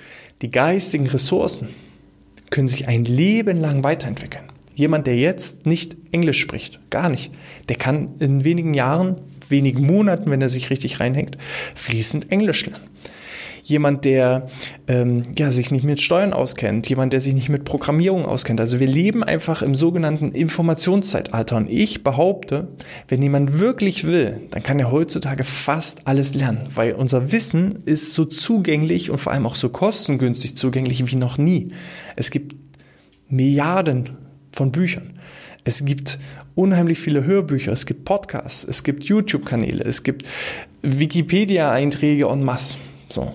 die 0.42 0.52
geistigen 0.52 1.08
Ressourcen 1.08 1.70
können 2.50 2.68
sich 2.68 2.86
ein 2.86 3.04
Leben 3.04 3.60
lang 3.60 3.82
weiterentwickeln. 3.82 4.44
Jemand, 4.76 5.06
der 5.06 5.16
jetzt 5.16 5.66
nicht 5.66 5.96
Englisch 6.12 6.38
spricht, 6.38 6.78
gar 6.90 7.08
nicht, 7.08 7.32
der 7.68 7.76
kann 7.76 8.10
in 8.20 8.44
wenigen 8.44 8.74
Jahren, 8.74 9.16
wenigen 9.48 9.84
Monaten, 9.84 10.30
wenn 10.30 10.42
er 10.42 10.48
sich 10.48 10.70
richtig 10.70 11.00
reinhängt, 11.00 11.38
fließend 11.74 12.30
Englisch 12.30 12.66
lernen. 12.66 12.86
jemand, 13.66 14.04
der 14.04 14.46
ähm, 14.86 15.24
ja, 15.36 15.50
sich 15.50 15.70
nicht 15.70 15.82
mit 15.82 16.00
Steuern 16.00 16.32
auskennt, 16.32 16.88
jemand, 16.88 17.12
der 17.12 17.20
sich 17.20 17.34
nicht 17.34 17.48
mit 17.48 17.64
Programmierung 17.64 18.24
auskennt. 18.24 18.60
Also 18.60 18.78
wir 18.78 18.86
leben 18.86 19.24
einfach 19.24 19.62
im 19.62 19.74
sogenannten 19.74 20.32
Informationszeitalter. 20.32 21.56
Und 21.56 21.68
ich 21.68 22.04
behaupte, 22.04 22.68
wenn 23.08 23.22
jemand 23.22 23.58
wirklich 23.58 24.04
will, 24.04 24.42
dann 24.50 24.62
kann 24.62 24.78
er 24.78 24.92
heutzutage 24.92 25.42
fast 25.42 26.06
alles 26.06 26.34
lernen, 26.34 26.68
weil 26.74 26.92
unser 26.92 27.32
Wissen 27.32 27.82
ist 27.86 28.14
so 28.14 28.24
zugänglich 28.24 29.10
und 29.10 29.18
vor 29.18 29.32
allem 29.32 29.46
auch 29.46 29.56
so 29.56 29.68
kostengünstig 29.68 30.56
zugänglich 30.56 31.04
wie 31.10 31.16
noch 31.16 31.36
nie. 31.36 31.72
Es 32.14 32.30
gibt 32.30 32.54
Milliarden 33.28 34.10
von 34.56 34.72
Büchern. 34.72 35.12
Es 35.64 35.84
gibt 35.84 36.18
unheimlich 36.54 36.98
viele 36.98 37.24
Hörbücher, 37.24 37.72
es 37.72 37.86
gibt 37.86 38.04
Podcasts, 38.04 38.64
es 38.64 38.82
gibt 38.82 39.04
YouTube-Kanäle, 39.04 39.84
es 39.84 40.02
gibt 40.02 40.24
Wikipedia-Einträge 40.82 42.26
en 42.26 42.42
masse. 42.42 42.78
So. 43.08 43.34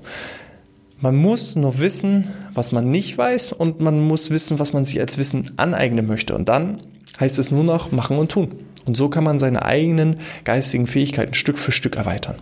Man 1.00 1.16
muss 1.16 1.56
nur 1.56 1.80
wissen, 1.80 2.28
was 2.54 2.72
man 2.72 2.92
nicht 2.92 3.18
weiß 3.18 3.54
und 3.54 3.82
man 3.82 4.00
muss 4.02 4.30
wissen, 4.30 4.60
was 4.60 4.74
man 4.74 4.86
sich 4.86 5.00
als 5.00 5.18
Wissen 5.18 5.52
aneignen 5.58 6.08
möchte. 6.08 6.36
Und 6.36 6.50
dann 6.50 6.82
heißt 7.20 7.40
es 7.40 7.52
nur 7.52 7.64
noch 7.64 7.92
machen 7.92 8.18
und 8.18 8.32
tun. 8.32 8.52
Und 8.86 8.98
so 8.98 9.10
kann 9.10 9.24
man 9.24 9.40
seine 9.40 9.64
eigenen 9.64 10.18
geistigen 10.44 10.88
Fähigkeiten 10.88 11.34
Stück 11.34 11.58
für 11.58 11.72
Stück 11.72 11.96
erweitern. 11.96 12.36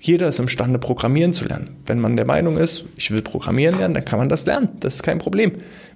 Jeder 0.00 0.28
ist 0.28 0.38
imstande, 0.38 0.78
Programmieren 0.78 1.32
zu 1.32 1.44
lernen. 1.44 1.76
Wenn 1.86 1.98
man 1.98 2.16
der 2.16 2.24
Meinung 2.24 2.56
ist, 2.56 2.84
ich 2.96 3.10
will 3.10 3.22
Programmieren 3.22 3.78
lernen, 3.78 3.94
dann 3.94 4.04
kann 4.04 4.18
man 4.18 4.28
das 4.28 4.46
lernen. 4.46 4.68
Das 4.80 4.96
ist 4.96 5.02
kein 5.02 5.18
Problem. 5.18 5.52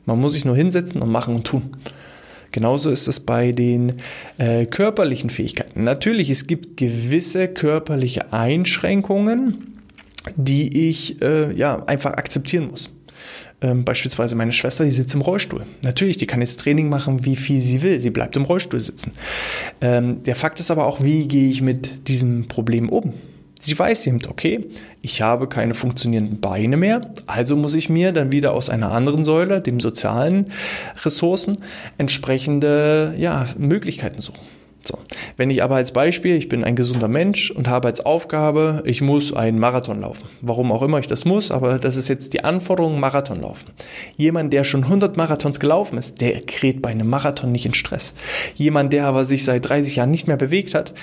Man 0.07 0.21
muss 0.21 0.33
sich 0.33 0.45
nur 0.45 0.57
hinsetzen 0.57 1.01
und 1.03 1.11
machen 1.11 1.35
und 1.35 1.45
tun. 1.45 1.77
Genauso 2.53 2.91
ist 2.91 3.09
es 3.09 3.21
bei 3.21 3.53
den 3.53 3.95
äh, 4.39 4.67
körperlichen 4.67 5.31
Fähigkeiten. 5.31 5.85
Natürlich, 5.85 6.31
es 6.31 6.47
gibt 6.47 6.77
gewisse 6.77 7.49
körperliche 7.49 8.33
Einschränkungen, 8.33 9.79
die 10.37 10.89
ich 10.89 11.21
äh, 11.23 11.53
ja 11.55 11.85
einfach 11.87 12.13
akzeptieren 12.13 12.71
muss. 12.71 12.91
Ähm, 13.63 13.85
beispielsweise 13.85 14.35
meine 14.35 14.53
Schwester, 14.53 14.85
die 14.85 14.91
sitzt 14.91 15.15
im 15.15 15.21
Rollstuhl. 15.21 15.65
Natürlich, 15.83 16.17
die 16.17 16.27
kann 16.27 16.41
jetzt 16.41 16.61
Training 16.61 16.89
machen, 16.89 17.25
wie 17.25 17.37
viel 17.37 17.61
sie 17.61 17.83
will. 17.83 17.99
Sie 18.01 18.11
bleibt 18.11 18.37
im 18.37 18.45
Rollstuhl 18.45 18.81
sitzen. 18.81 19.13
Ähm, 19.81 20.23
der 20.25 20.37
Fakt 20.37 20.61
ist 20.61 20.71
aber 20.71 20.87
auch, 20.87 21.03
wie 21.03 21.29
gehe 21.29 21.49
ich 21.49 21.63
mit 21.63 22.09
diesem 22.09 22.49
Problem 22.49 22.89
um? 22.89 23.15
Sie 23.65 23.79
weiß 23.79 24.09
eben, 24.09 24.19
okay, 24.29 24.67
ich 25.03 25.23
habe 25.23 25.49
keine 25.49 25.75
funktionierenden 25.75 26.41
Beine 26.41 26.77
mehr, 26.77 27.13
also 27.27 27.55
muss 27.55 27.75
ich 27.75 27.89
mir 27.89 28.11
dann 28.11 28.33
wieder 28.33 28.55
aus 28.55 28.69
einer 28.69 28.91
anderen 28.91 29.25
Säule, 29.25 29.61
dem 29.61 29.79
sozialen 29.79 30.47
Ressourcen, 31.05 31.57
entsprechende 31.97 33.15
ja, 33.17 33.45
Möglichkeiten 33.57 34.21
suchen. 34.21 34.41
So. 34.85 34.99
Wenn 35.37 35.49
ich 35.49 35.63
aber 35.63 35.77
als 35.77 35.93
Beispiel, 35.93 36.35
ich 36.35 36.49
bin 36.49 36.65
ein 36.65 36.75
gesunder 36.75 37.07
Mensch 37.07 37.53
und 37.53 37.69
habe 37.69 37.87
als 37.87 38.05
Aufgabe, 38.05 38.83
ich 38.85 39.01
muss 39.01 39.33
einen 39.33 39.61
Marathon 39.61 40.01
laufen. 40.01 40.25
Warum 40.41 40.73
auch 40.73 40.83
immer 40.83 40.99
ich 40.99 41.07
das 41.07 41.25
muss, 41.25 41.53
aber 41.53 41.79
das 41.79 41.97
ist 41.97 42.09
jetzt 42.09 42.33
die 42.35 42.43
Anforderung, 42.43 42.99
Marathon 42.99 43.41
laufen. 43.41 43.71
Jemand, 44.17 44.53
der 44.53 44.65
schon 44.65 44.83
100 44.83 45.17
Marathons 45.17 45.61
gelaufen 45.61 45.99
ist, 45.99 46.21
der 46.21 46.41
gerät 46.41 46.83
bei 46.83 46.91
einem 46.91 47.09
Marathon 47.09 47.53
nicht 47.53 47.65
in 47.65 47.75
Stress. 47.75 48.15
Jemand, 48.57 48.93
der 48.93 49.07
aber 49.07 49.25
sich 49.25 49.45
seit 49.45 49.69
30 49.69 49.95
Jahren 49.95 50.11
nicht 50.11 50.27
mehr 50.27 50.37
bewegt 50.37 50.75
hat, 50.75 50.95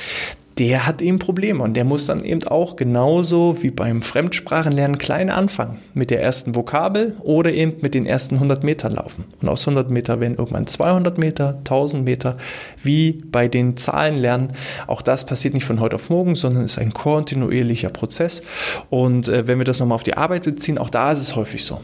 der 0.60 0.86
hat 0.86 1.02
eben 1.02 1.20
Probleme 1.20 1.64
und 1.64 1.76
der 1.76 1.86
muss 1.86 2.06
dann 2.06 2.24
eben 2.26 2.44
auch 2.44 2.76
genauso 2.76 3.64
wie 3.64 3.72
beim 3.72 4.02
Fremdsprachenlernen 4.02 4.98
klein 4.98 5.30
anfangen. 5.30 5.80
Mit 5.94 6.12
der 6.12 6.22
ersten 6.22 6.54
Vokabel 6.54 7.16
oder 7.22 7.54
eben 7.54 7.76
mit 7.80 7.96
den 7.96 8.06
ersten 8.06 8.36
100 8.36 8.66
Metern 8.66 8.94
laufen. 8.94 9.24
Und 9.42 9.48
aus 9.48 9.66
100 9.66 9.90
Meter 9.90 10.20
werden 10.20 10.36
irgendwann 10.38 10.68
200 10.68 11.18
Meter, 11.18 11.60
1000 11.60 12.04
Meter, 12.04 12.38
wie 12.84 13.24
bei 13.32 13.48
den 13.48 13.78
Zahlen 13.78 14.18
lernen. 14.18 14.50
Auch 14.88 15.02
das 15.02 15.26
passiert 15.26 15.54
nicht 15.54 15.64
von 15.64 15.80
heute 15.80 15.96
auf 15.96 16.10
morgen, 16.10 16.36
sondern 16.36 16.66
ist 16.66 16.78
ein 16.78 16.94
kontinuierlicher 16.94 17.90
Prozess. 17.90 18.44
Und 18.90 19.30
äh, 19.30 19.48
wenn 19.48 19.60
wir 19.60 19.66
das 19.66 19.80
nochmal 19.80 19.96
auf 19.96 20.04
die 20.04 20.18
Arbeit 20.18 20.44
beziehen, 20.44 20.78
auch 20.78 20.90
da 20.90 21.14
ist 21.14 21.22
es 21.22 21.38
häufig 21.38 21.64
so. 21.64 21.80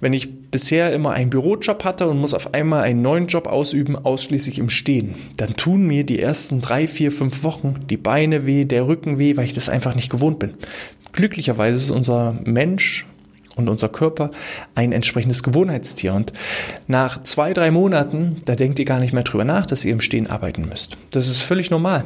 Wenn 0.00 0.12
ich 0.12 0.50
bisher 0.50 0.92
immer 0.92 1.12
einen 1.12 1.30
Bürojob 1.30 1.84
hatte 1.84 2.08
und 2.08 2.18
muss 2.18 2.34
auf 2.34 2.54
einmal 2.54 2.82
einen 2.82 3.02
neuen 3.02 3.26
Job 3.26 3.46
ausüben, 3.46 3.96
ausschließlich 3.96 4.58
im 4.58 4.70
Stehen, 4.70 5.14
dann 5.36 5.56
tun 5.56 5.86
mir 5.86 6.04
die 6.04 6.18
ersten 6.18 6.60
drei, 6.60 6.88
vier, 6.88 7.12
fünf 7.12 7.44
Wochen 7.44 7.74
die 7.88 7.96
Beine 8.08 8.46
weh, 8.46 8.64
der 8.64 8.88
Rücken 8.88 9.18
weh, 9.18 9.36
weil 9.36 9.44
ich 9.44 9.52
das 9.52 9.68
einfach 9.68 9.94
nicht 9.94 10.08
gewohnt 10.08 10.38
bin. 10.38 10.54
Glücklicherweise 11.12 11.78
ist 11.78 11.90
unser 11.90 12.32
Mensch 12.42 13.04
und 13.54 13.68
unser 13.68 13.90
Körper 13.90 14.30
ein 14.74 14.92
entsprechendes 14.92 15.42
Gewohnheitstier. 15.42 16.14
Und 16.14 16.32
nach 16.86 17.22
zwei, 17.24 17.52
drei 17.52 17.70
Monaten, 17.70 18.40
da 18.46 18.54
denkt 18.54 18.78
ihr 18.78 18.86
gar 18.86 18.98
nicht 18.98 19.12
mehr 19.12 19.24
drüber 19.24 19.44
nach, 19.44 19.66
dass 19.66 19.84
ihr 19.84 19.92
im 19.92 20.00
Stehen 20.00 20.26
arbeiten 20.26 20.62
müsst. 20.62 20.96
Das 21.10 21.28
ist 21.28 21.42
völlig 21.42 21.70
normal. 21.70 22.04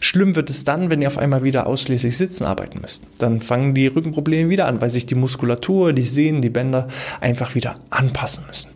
Schlimm 0.00 0.36
wird 0.36 0.50
es 0.50 0.64
dann, 0.64 0.90
wenn 0.90 1.00
ihr 1.00 1.08
auf 1.08 1.16
einmal 1.16 1.42
wieder 1.42 1.66
ausschließlich 1.66 2.18
sitzen 2.18 2.44
arbeiten 2.44 2.82
müsst. 2.82 3.04
Dann 3.16 3.40
fangen 3.40 3.72
die 3.72 3.86
Rückenprobleme 3.86 4.50
wieder 4.50 4.66
an, 4.66 4.82
weil 4.82 4.90
sich 4.90 5.06
die 5.06 5.14
Muskulatur, 5.14 5.94
die 5.94 6.02
Sehnen, 6.02 6.42
die 6.42 6.50
Bänder 6.50 6.88
einfach 7.22 7.54
wieder 7.54 7.76
anpassen 7.88 8.44
müssen. 8.48 8.72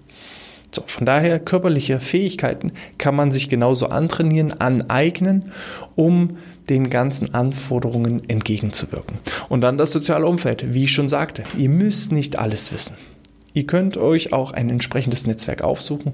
So, 0.75 0.83
von 0.87 1.05
daher 1.05 1.39
körperliche 1.39 2.01
Fähigkeiten 2.01 2.73
kann 2.97 3.15
man 3.15 3.31
sich 3.31 3.49
genauso 3.51 3.89
antrainieren, 3.89 4.59
aneignen, 4.59 5.53
um 5.97 6.39
den 6.71 6.89
ganzen 6.89 7.35
Anforderungen 7.35 8.23
entgegenzuwirken. 8.29 9.19
Und 9.49 9.61
dann 9.61 9.77
das 9.77 9.93
soziale 9.93 10.27
Umfeld, 10.27 10.73
wie 10.73 10.85
ich 10.85 10.93
schon 10.93 11.09
sagte. 11.09 11.43
Ihr 11.59 11.69
müsst 11.69 12.13
nicht 12.13 12.39
alles 12.39 12.73
wissen. 12.73 12.97
Ihr 13.55 13.67
könnt 13.67 13.97
euch 13.97 14.33
auch 14.33 14.53
ein 14.53 14.71
entsprechendes 14.71 15.27
Netzwerk 15.27 15.63
aufsuchen 15.63 16.13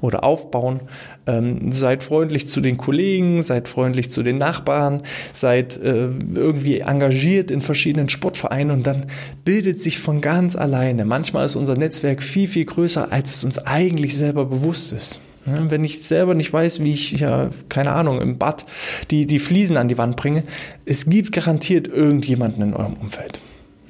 oder 0.00 0.24
aufbauen. 0.24 0.80
Ähm, 1.26 1.70
seid 1.72 2.02
freundlich 2.02 2.48
zu 2.48 2.60
den 2.60 2.76
Kollegen, 2.76 3.42
seid 3.42 3.68
freundlich 3.68 4.10
zu 4.10 4.22
den 4.22 4.38
Nachbarn, 4.38 5.02
seid 5.32 5.76
äh, 5.76 6.08
irgendwie 6.34 6.80
engagiert 6.80 7.50
in 7.50 7.62
verschiedenen 7.62 8.08
Sportvereinen 8.08 8.76
und 8.76 8.86
dann 8.86 9.06
bildet 9.44 9.80
sich 9.80 10.00
von 10.00 10.20
ganz 10.20 10.56
alleine. 10.56 11.04
Manchmal 11.04 11.44
ist 11.44 11.56
unser 11.56 11.76
Netzwerk 11.76 12.22
viel, 12.22 12.48
viel 12.48 12.64
größer, 12.64 13.12
als 13.12 13.36
es 13.36 13.44
uns 13.44 13.58
eigentlich 13.58 14.16
selber 14.16 14.44
bewusst 14.46 14.92
ist. 14.92 15.20
Wenn 15.44 15.82
ich 15.82 16.04
selber 16.04 16.34
nicht 16.34 16.52
weiß, 16.52 16.84
wie 16.84 16.92
ich, 16.92 17.12
ja, 17.12 17.50
keine 17.68 17.92
Ahnung, 17.92 18.20
im 18.20 18.38
Bad 18.38 18.64
die, 19.10 19.26
die 19.26 19.40
Fliesen 19.40 19.76
an 19.76 19.88
die 19.88 19.98
Wand 19.98 20.16
bringe, 20.16 20.44
es 20.84 21.06
gibt 21.06 21.32
garantiert 21.32 21.88
irgendjemanden 21.88 22.62
in 22.62 22.74
eurem 22.74 22.94
Umfeld. 22.94 23.40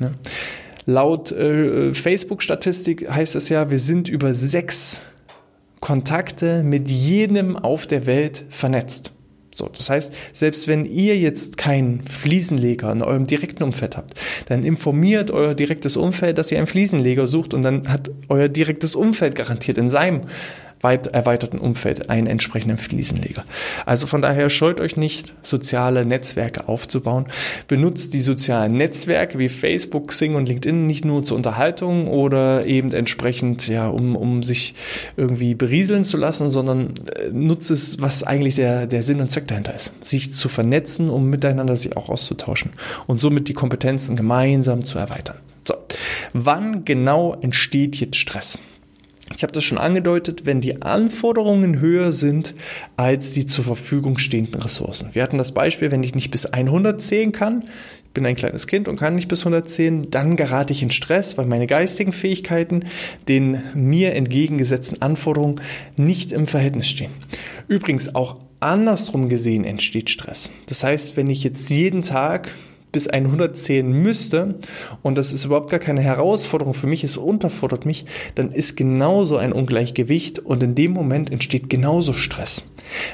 Ja. 0.01 0.13
Laut 0.87 1.33
äh, 1.33 1.95
Facebook-Statistik 1.95 3.09
heißt 3.11 3.37
es 3.37 3.49
ja, 3.49 3.71
wir 3.71 3.79
sind 3.79 4.09
über 4.09 4.35
sechs 4.35 5.03
Kontakte 5.81 6.63
mit 6.63 6.91
jedem 6.91 7.57
auf 7.57 7.87
der 7.87 8.07
Welt 8.07 8.45
vernetzt. 8.49 9.13
So, 9.55 9.69
das 9.69 9.91
heißt, 9.91 10.15
selbst 10.33 10.67
wenn 10.67 10.87
ihr 10.87 11.19
jetzt 11.19 11.59
keinen 11.59 12.07
Fliesenleger 12.07 12.91
in 12.91 13.03
eurem 13.03 13.27
direkten 13.27 13.63
Umfeld 13.63 13.97
habt, 13.97 14.15
dann 14.47 14.65
informiert 14.65 15.31
euer 15.31 15.55
direktes 15.55 15.97
Umfeld, 15.97 16.39
dass 16.39 16.51
ihr 16.51 16.59
einen 16.59 16.67
Fliesenleger 16.67 17.27
sucht 17.27 17.53
und 17.53 17.63
dann 17.63 17.89
hat 17.89 18.11
euer 18.29 18.49
direktes 18.49 18.97
Umfeld 18.97 19.35
garantiert 19.35 19.77
in 19.77 19.91
seinem 19.91 20.23
weit 20.83 21.07
erweiterten 21.07 21.59
Umfeld 21.59 22.11
einen 22.11 22.27
entsprechenden 22.27 22.77
Fliesenleger. 22.77 23.45
Also 23.87 24.07
von 24.07 24.21
daher 24.21 24.51
scheut 24.51 24.81
euch 24.81 24.97
nicht, 24.97 25.33
soziale 25.43 26.05
Netzwerke 26.05 26.69
aufzubauen. 26.69 27.27
Benutzt 27.69 28.15
die 28.15 28.21
sozialen 28.21 28.77
Netzwerke 28.77 29.39
wie 29.39 29.49
Facebook, 29.49 30.09
Xing 30.09 30.35
und 30.35 30.49
LinkedIn 30.49 30.87
nicht 30.87 31.05
nur 31.05 31.23
zur 31.25 31.37
Unterhaltung 31.37 32.09
oder 32.09 32.67
eben 32.67 32.93
entsprechend, 32.93 33.69
ja, 33.69 33.87
um, 33.87 34.17
um 34.17 34.43
sich 34.43 34.75
irgendwie 35.17 35.55
berieseln 35.55 36.05
zu 36.05 36.17
lassen, 36.17 36.51
sondern 36.51 36.95
äh, 37.15 37.31
nutzt 37.31 37.71
es, 37.71 38.01
was 38.01 38.25
eigentlich 38.25 38.57
der, 38.57 38.87
der 38.87 39.03
Sinn 39.03 39.21
und 39.21 39.31
Zweck 39.31 39.47
dahinter 39.49 39.75
ist. 39.75 40.05
Sich 40.05 40.35
zu 40.35 40.49
vernetzen, 40.49 41.09
um 41.09 41.31
miteinander 41.31 41.77
sich 41.77 41.97
auch 41.97 42.09
auszutauschen 42.09 42.73
und 43.07 43.21
somit 43.21 43.49
die 43.49 43.55
Kompetenzen 43.55 44.17
gemeinsam 44.17 44.85
zu 44.85 44.99
erweitern. 44.99 45.37
So, 45.67 45.75
wann 46.33 46.85
genau 46.85 47.37
entsteht 47.41 47.97
jetzt 47.97 48.17
Stress? 48.17 48.59
Ich 49.37 49.43
habe 49.43 49.53
das 49.53 49.65
schon 49.65 49.79
angedeutet, 49.79 50.45
wenn 50.45 50.61
die 50.61 50.83
Anforderungen 50.83 51.81
höher 51.81 52.13
sind 52.13 52.55
als 52.97 53.33
die 53.33 53.47
zur 53.47 53.65
Verfügung 53.65 54.19
stehenden 54.19 54.61
Ressourcen. 54.61 55.11
Wir 55.13 55.23
hatten 55.23 55.39
das 55.39 55.53
Beispiel, 55.53 55.91
wenn 55.91 56.03
ich 56.03 56.15
nicht 56.15 56.31
bis 56.31 56.47
100 56.47 57.01
zählen 57.01 57.33
kann, 57.33 57.65
ich 58.05 58.15
bin 58.15 58.27
ein 58.27 58.37
kleines 58.37 58.67
Kind 58.67 58.89
und 58.89 58.97
kann 58.97 59.15
nicht 59.15 59.29
bis 59.29 59.41
100 59.41 59.69
zählen, 59.69 60.11
dann 60.11 60.37
gerate 60.37 60.73
ich 60.75 60.83
in 60.83 60.91
Stress, 60.91 61.39
weil 61.39 61.47
meine 61.47 61.67
geistigen 61.67 62.13
Fähigkeiten 62.13 62.85
den 63.27 63.63
mir 63.75 64.15
entgegengesetzten 64.15 65.01
Anforderungen 65.01 65.63
nicht 65.97 66.31
im 66.33 66.47
Verhältnis 66.47 66.89
stehen. 66.89 67.13
Übrigens 67.69 68.15
auch 68.15 68.37
andersrum 68.61 69.29
gesehen 69.29 69.65
entsteht 69.65 70.11
Stress. 70.11 70.51
Das 70.67 70.85
heißt, 70.85 71.17
wenn 71.17 71.31
ich 71.31 71.43
jetzt 71.43 71.71
jeden 71.71 72.03
Tag 72.03 72.53
bis 72.93 73.09
100 73.09 73.57
zählen 73.57 73.91
müsste 73.91 74.57
und 75.03 75.19
das 75.19 75.33
ist 75.33 75.45
überhaupt 75.45 75.71
gar 75.71 75.81
keine 75.81 76.03
Herausforderung 76.03 76.75
für 76.75 76.87
mich, 76.87 77.03
es 77.03 77.17
unterfordert 77.17 77.87
mich, 77.87 78.05
dann 78.35 78.53
ist 78.53 78.77
genauso 78.77 79.37
ein 79.39 79.53
Ungleichgewicht 79.53 80.39
und 80.39 80.63
in 80.63 80.75
dem 80.75 80.93
Moment 80.93 81.31
entsteht 81.31 81.69
genauso 81.69 82.13
Stress. 82.13 82.65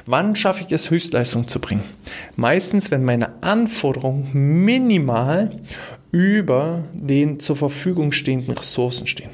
Wann 0.07 0.35
schaffe 0.35 0.65
ich 0.67 0.73
es, 0.73 0.91
Höchstleistung 0.91 1.47
zu 1.49 1.61
bringen? 1.61 1.85
Meistens, 2.37 2.91
wenn 2.91 3.05
meine 3.05 3.43
Anforderungen 3.43 4.29
minimal 4.65 5.61
über 6.11 6.85
den 6.93 7.39
zur 7.39 7.57
Verfügung 7.57 8.13
stehenden 8.13 8.55
Ressourcen 8.55 9.07
stehen. 9.07 9.31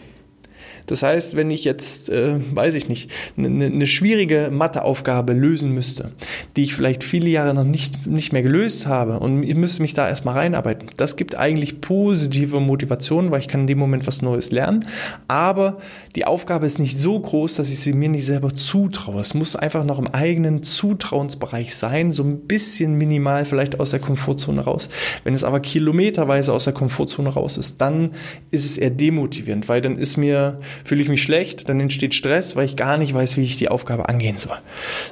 Das 0.87 1.03
heißt, 1.03 1.37
wenn 1.37 1.51
ich 1.51 1.65
jetzt, 1.65 2.11
äh, 2.11 2.35
weiß 2.55 2.75
ich 2.75 2.89
nicht, 2.89 3.11
eine 3.37 3.49
ne 3.51 3.87
schwierige 3.87 4.51
Matheaufgabe 4.53 5.33
lösen 5.33 5.73
müsste, 5.73 6.11
die 6.57 6.63
ich 6.63 6.75
vielleicht 6.75 7.05
viele 7.05 7.29
Jahre 7.29 7.55
noch 7.55 7.65
nicht, 7.65 8.07
nicht 8.07 8.33
mehr 8.33 8.43
gelöst 8.43 8.87
habe 8.87 9.19
und 9.19 9.43
ich 9.43 9.55
müsste 9.55 9.83
mich 9.83 9.95
da 9.95 10.09
erstmal 10.09 10.35
reinarbeiten, 10.35 10.89
das 10.97 11.17
gibt 11.17 11.37
eigentlich 11.37 11.81
positive 11.81 12.61
Motivation, 12.61 13.31
weil 13.31 13.41
ich 13.41 13.49
kann 13.49 13.63
in 13.63 13.67
dem 13.67 13.79
Moment 13.79 14.07
was 14.07 14.23
Neues 14.23 14.51
lernen, 14.51 14.85
aber 15.29 15.79
die 16.17 16.27
Aufgabe 16.27 16.67
ist 16.67 16.79
nicht 16.79 16.99
so 16.99 17.19
groß, 17.19 17.55
dass 17.57 17.73
ich 17.73 17.81
sie 17.81 17.93
mir 17.93 18.09
nicht 18.09 18.27
selber 18.27 18.55
zutraue. 18.55 19.21
Es 19.21 19.35
muss 19.35 19.57
einfach 19.57 19.85
noch 19.85 19.99
im 19.99 20.09
eigenen 20.09 20.63
Zutrauensbereich 20.63 21.75
sein, 21.75 22.13
so 22.13 22.23
ein 22.23 22.41
bisschen 22.41 22.97
minimal 22.97 23.45
vielleicht 23.45 23.81
aus 23.81 23.91
der 23.91 24.01
Komfortzone 24.01 24.61
raus. 24.61 24.91
Wenn 25.25 25.35
es 25.35 25.45
aber 25.45 25.61
kilometerweise 25.61 26.53
aus 26.53 26.65
der 26.65 26.73
Komfortzone 26.73 27.31
raus 27.31 27.57
ist, 27.57 27.81
dann 27.81 28.11
ist 28.51 28.65
es 28.65 28.79
eher 28.79 28.91
demotivierend, 28.91 29.69
weil 29.69 29.81
dann 29.81 29.99
ist 29.99 30.17
mir 30.17 30.61
fühle 30.85 31.03
ich 31.03 31.09
mich 31.09 31.23
schlecht, 31.23 31.69
dann 31.69 31.81
entsteht 31.81 32.15
Stress, 32.15 32.57
weil 32.57 32.65
ich 32.65 32.77
gar 32.77 32.97
nicht 32.97 33.15
weiß, 33.15 33.37
wie 33.37 33.43
ich 33.43 33.59
die 33.59 33.69
Aufgabe 33.69 34.09
angehen 34.09 34.39
soll. 34.39 34.57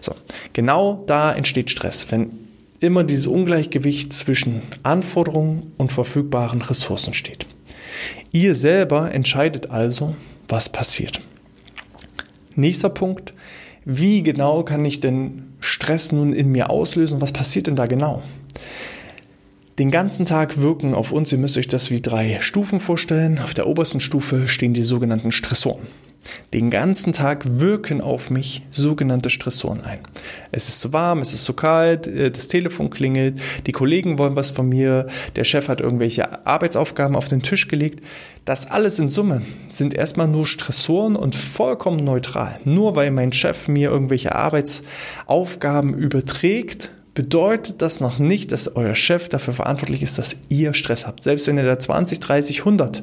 So, 0.00 0.14
genau 0.52 1.04
da 1.06 1.32
entsteht 1.32 1.70
Stress, 1.70 2.10
wenn 2.10 2.30
immer 2.80 3.04
dieses 3.04 3.26
Ungleichgewicht 3.26 4.12
zwischen 4.12 4.62
Anforderungen 4.82 5.72
und 5.76 5.92
verfügbaren 5.92 6.62
Ressourcen 6.62 7.14
steht. 7.14 7.46
Ihr 8.32 8.54
selber 8.54 9.12
entscheidet 9.12 9.70
also, 9.70 10.16
was 10.48 10.68
passiert. 10.68 11.20
Nächster 12.54 12.88
Punkt, 12.88 13.34
wie 13.84 14.22
genau 14.22 14.62
kann 14.64 14.84
ich 14.84 15.00
denn 15.00 15.54
Stress 15.60 16.12
nun 16.12 16.32
in 16.32 16.50
mir 16.50 16.70
auslösen? 16.70 17.20
Was 17.20 17.32
passiert 17.32 17.66
denn 17.66 17.76
da 17.76 17.86
genau? 17.86 18.22
Den 19.78 19.90
ganzen 19.90 20.26
Tag 20.26 20.60
wirken 20.60 20.94
auf 20.94 21.12
uns, 21.12 21.32
ihr 21.32 21.38
müsst 21.38 21.56
euch 21.56 21.68
das 21.68 21.90
wie 21.90 22.02
drei 22.02 22.38
Stufen 22.40 22.78
vorstellen. 22.78 23.38
Auf 23.38 23.54
der 23.54 23.66
obersten 23.66 24.00
Stufe 24.00 24.46
stehen 24.46 24.74
die 24.74 24.82
sogenannten 24.82 25.32
Stressoren. 25.32 25.86
Den 26.52 26.70
ganzen 26.70 27.12
Tag 27.12 27.58
wirken 27.60 28.00
auf 28.00 28.30
mich 28.30 28.62
sogenannte 28.70 29.30
Stressoren 29.30 29.80
ein. 29.80 30.00
Es 30.52 30.68
ist 30.68 30.80
zu 30.80 30.92
warm, 30.92 31.20
es 31.20 31.32
ist 31.32 31.44
zu 31.44 31.54
kalt, 31.54 32.06
äh, 32.06 32.30
das 32.30 32.48
Telefon 32.48 32.90
klingelt, 32.90 33.40
die 33.66 33.72
Kollegen 33.72 34.18
wollen 34.18 34.36
was 34.36 34.50
von 34.50 34.68
mir, 34.68 35.08
der 35.36 35.44
Chef 35.44 35.68
hat 35.68 35.80
irgendwelche 35.80 36.46
Arbeitsaufgaben 36.46 37.16
auf 37.16 37.28
den 37.28 37.42
Tisch 37.42 37.68
gelegt. 37.68 38.06
Das 38.44 38.70
alles 38.70 38.98
in 38.98 39.08
Summe 39.08 39.42
sind 39.68 39.94
erstmal 39.94 40.28
nur 40.28 40.46
Stressoren 40.46 41.16
und 41.16 41.34
vollkommen 41.34 42.04
neutral. 42.04 42.60
Nur 42.64 42.96
weil 42.96 43.10
mein 43.10 43.32
Chef 43.32 43.68
mir 43.68 43.90
irgendwelche 43.90 44.34
Arbeitsaufgaben 44.34 45.94
überträgt, 45.94 46.92
bedeutet 47.14 47.82
das 47.82 48.00
noch 48.00 48.18
nicht, 48.18 48.52
dass 48.52 48.74
euer 48.76 48.94
Chef 48.94 49.28
dafür 49.28 49.54
verantwortlich 49.54 50.02
ist, 50.02 50.18
dass 50.18 50.36
ihr 50.48 50.74
Stress 50.74 51.06
habt. 51.06 51.24
Selbst 51.24 51.46
wenn 51.46 51.58
ihr 51.58 51.64
da 51.64 51.78
20, 51.78 52.20
30, 52.20 52.60
100 52.60 53.02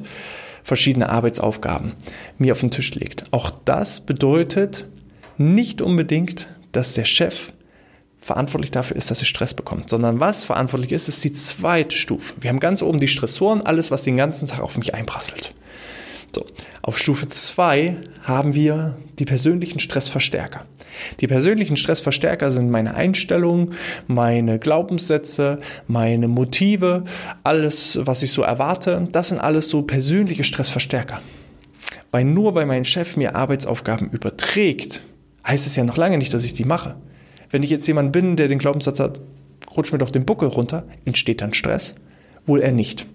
verschiedene 0.62 1.08
Arbeitsaufgaben 1.08 1.92
mir 2.38 2.52
auf 2.52 2.60
den 2.60 2.70
Tisch 2.70 2.94
legt. 2.94 3.24
Auch 3.30 3.50
das 3.64 4.00
bedeutet 4.00 4.86
nicht 5.38 5.80
unbedingt, 5.80 6.48
dass 6.72 6.94
der 6.94 7.04
Chef 7.04 7.52
verantwortlich 8.18 8.70
dafür 8.70 8.96
ist, 8.96 9.10
dass 9.10 9.20
er 9.20 9.26
Stress 9.26 9.54
bekommt, 9.54 9.88
sondern 9.88 10.20
was 10.20 10.44
verantwortlich 10.44 10.92
ist, 10.92 11.08
ist 11.08 11.24
die 11.24 11.32
zweite 11.32 11.96
Stufe. 11.96 12.34
Wir 12.40 12.50
haben 12.50 12.60
ganz 12.60 12.82
oben 12.82 13.00
die 13.00 13.08
Stressoren, 13.08 13.62
alles, 13.62 13.90
was 13.90 14.02
den 14.02 14.18
ganzen 14.18 14.46
Tag 14.46 14.60
auf 14.60 14.76
mich 14.76 14.94
einprasselt. 14.94 15.54
So. 16.34 16.46
Auf 16.82 16.98
Stufe 16.98 17.28
2 17.28 17.96
haben 18.22 18.54
wir 18.54 18.98
die 19.18 19.24
persönlichen 19.24 19.78
Stressverstärker. 19.78 20.66
Die 21.20 21.26
persönlichen 21.26 21.76
Stressverstärker 21.76 22.50
sind 22.50 22.70
meine 22.70 22.94
Einstellungen, 22.94 23.74
meine 24.06 24.58
Glaubenssätze, 24.58 25.58
meine 25.86 26.28
Motive, 26.28 27.04
alles, 27.44 27.98
was 28.02 28.22
ich 28.22 28.32
so 28.32 28.42
erwarte. 28.42 29.08
Das 29.12 29.28
sind 29.28 29.40
alles 29.40 29.68
so 29.68 29.82
persönliche 29.82 30.44
Stressverstärker. 30.44 31.20
Weil 32.10 32.24
nur 32.24 32.54
weil 32.54 32.66
mein 32.66 32.84
Chef 32.84 33.16
mir 33.16 33.36
Arbeitsaufgaben 33.36 34.10
überträgt, 34.10 35.02
heißt 35.46 35.66
es 35.66 35.76
ja 35.76 35.84
noch 35.84 35.96
lange 35.96 36.18
nicht, 36.18 36.34
dass 36.34 36.44
ich 36.44 36.52
die 36.52 36.64
mache. 36.64 36.96
Wenn 37.50 37.62
ich 37.62 37.70
jetzt 37.70 37.86
jemand 37.86 38.12
bin, 38.12 38.36
der 38.36 38.48
den 38.48 38.58
Glaubenssatz 38.58 39.00
hat, 39.00 39.20
rutsch 39.76 39.92
mir 39.92 39.98
doch 39.98 40.10
den 40.10 40.24
Buckel 40.24 40.48
runter, 40.48 40.84
entsteht 41.04 41.40
dann 41.40 41.54
Stress? 41.54 41.94
Wohl 42.44 42.60
er 42.60 42.72
nicht. 42.72 43.06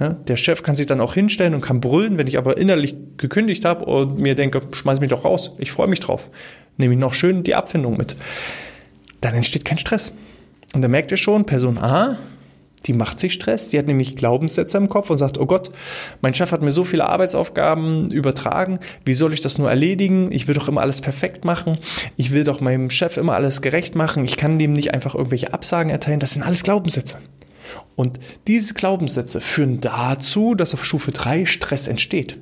Ja, 0.00 0.10
der 0.10 0.36
Chef 0.36 0.62
kann 0.62 0.76
sich 0.76 0.86
dann 0.86 1.00
auch 1.00 1.14
hinstellen 1.14 1.54
und 1.54 1.60
kann 1.60 1.80
brüllen, 1.80 2.18
wenn 2.18 2.28
ich 2.28 2.38
aber 2.38 2.56
innerlich 2.56 2.94
gekündigt 3.16 3.64
habe 3.64 3.84
und 3.84 4.20
mir 4.20 4.36
denke, 4.36 4.62
schmeiß 4.72 5.00
mich 5.00 5.10
doch 5.10 5.24
raus, 5.24 5.52
ich 5.58 5.72
freue 5.72 5.88
mich 5.88 5.98
drauf, 5.98 6.30
nehme 6.78 6.94
ich 6.94 7.00
noch 7.00 7.14
schön 7.14 7.42
die 7.42 7.54
Abfindung 7.54 7.96
mit. 7.96 8.16
Dann 9.20 9.34
entsteht 9.34 9.64
kein 9.64 9.78
Stress. 9.78 10.12
Und 10.74 10.82
da 10.82 10.88
merkt 10.88 11.10
ihr 11.10 11.16
schon, 11.16 11.44
Person 11.44 11.78
A, 11.78 12.18
die 12.86 12.92
macht 12.92 13.18
sich 13.18 13.32
Stress, 13.32 13.68
die 13.68 13.78
hat 13.78 13.86
nämlich 13.86 14.16
Glaubenssätze 14.16 14.78
im 14.78 14.88
Kopf 14.88 15.10
und 15.10 15.18
sagt, 15.18 15.38
oh 15.38 15.46
Gott, 15.46 15.70
mein 16.20 16.34
Chef 16.34 16.52
hat 16.52 16.62
mir 16.62 16.72
so 16.72 16.84
viele 16.84 17.08
Arbeitsaufgaben 17.08 18.10
übertragen, 18.10 18.78
wie 19.04 19.14
soll 19.14 19.32
ich 19.32 19.40
das 19.40 19.58
nur 19.58 19.68
erledigen? 19.68 20.30
Ich 20.30 20.46
will 20.48 20.54
doch 20.54 20.68
immer 20.68 20.80
alles 20.80 21.00
perfekt 21.00 21.44
machen, 21.44 21.78
ich 22.16 22.32
will 22.32 22.44
doch 22.44 22.60
meinem 22.60 22.90
Chef 22.90 23.16
immer 23.16 23.34
alles 23.34 23.62
gerecht 23.62 23.94
machen, 23.94 24.24
ich 24.24 24.36
kann 24.36 24.58
dem 24.58 24.72
nicht 24.72 24.94
einfach 24.94 25.14
irgendwelche 25.14 25.52
Absagen 25.52 25.90
erteilen, 25.90 26.20
das 26.20 26.32
sind 26.32 26.42
alles 26.42 26.62
Glaubenssätze. 26.62 27.18
Und 27.96 28.18
diese 28.46 28.74
Glaubenssätze 28.74 29.40
führen 29.40 29.80
dazu, 29.80 30.54
dass 30.54 30.72
auf 30.72 30.84
Stufe 30.84 31.10
3 31.10 31.46
Stress 31.46 31.88
entsteht. 31.88 32.38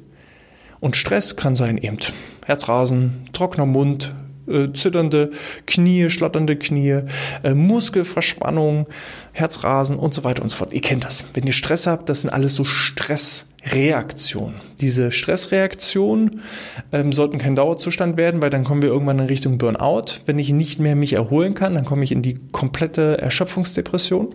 Und 0.80 0.96
Stress 0.96 1.36
kann 1.36 1.54
sein 1.54 1.78
eben 1.78 1.98
Herzrasen, 2.44 3.24
trockener 3.32 3.66
Mund, 3.66 4.14
äh, 4.48 4.72
zitternde 4.72 5.30
Knie, 5.66 6.10
schlotternde 6.10 6.56
Knie, 6.56 7.02
äh, 7.42 7.54
Muskelverspannung, 7.54 8.86
Herzrasen 9.32 9.96
und 9.96 10.14
so 10.14 10.24
weiter 10.24 10.42
und 10.42 10.48
so 10.48 10.56
fort. 10.56 10.72
Ihr 10.72 10.80
kennt 10.80 11.04
das. 11.04 11.26
Wenn 11.34 11.46
ihr 11.46 11.52
Stress 11.52 11.86
habt, 11.86 12.08
das 12.08 12.22
sind 12.22 12.30
alles 12.30 12.54
so 12.54 12.64
Stressreaktionen. 12.64 14.60
Diese 14.80 15.12
Stressreaktionen 15.12 16.40
ähm, 16.92 17.12
sollten 17.12 17.38
kein 17.38 17.56
Dauerzustand 17.56 18.16
werden, 18.16 18.40
weil 18.42 18.50
dann 18.50 18.64
kommen 18.64 18.82
wir 18.82 18.90
irgendwann 18.90 19.18
in 19.18 19.26
Richtung 19.26 19.58
Burnout. 19.58 20.20
Wenn 20.26 20.38
ich 20.38 20.52
nicht 20.52 20.80
mehr 20.80 20.96
mich 20.96 21.12
erholen 21.14 21.54
kann, 21.54 21.74
dann 21.74 21.84
komme 21.84 22.04
ich 22.04 22.12
in 22.12 22.22
die 22.22 22.38
komplette 22.52 23.18
Erschöpfungsdepression. 23.18 24.34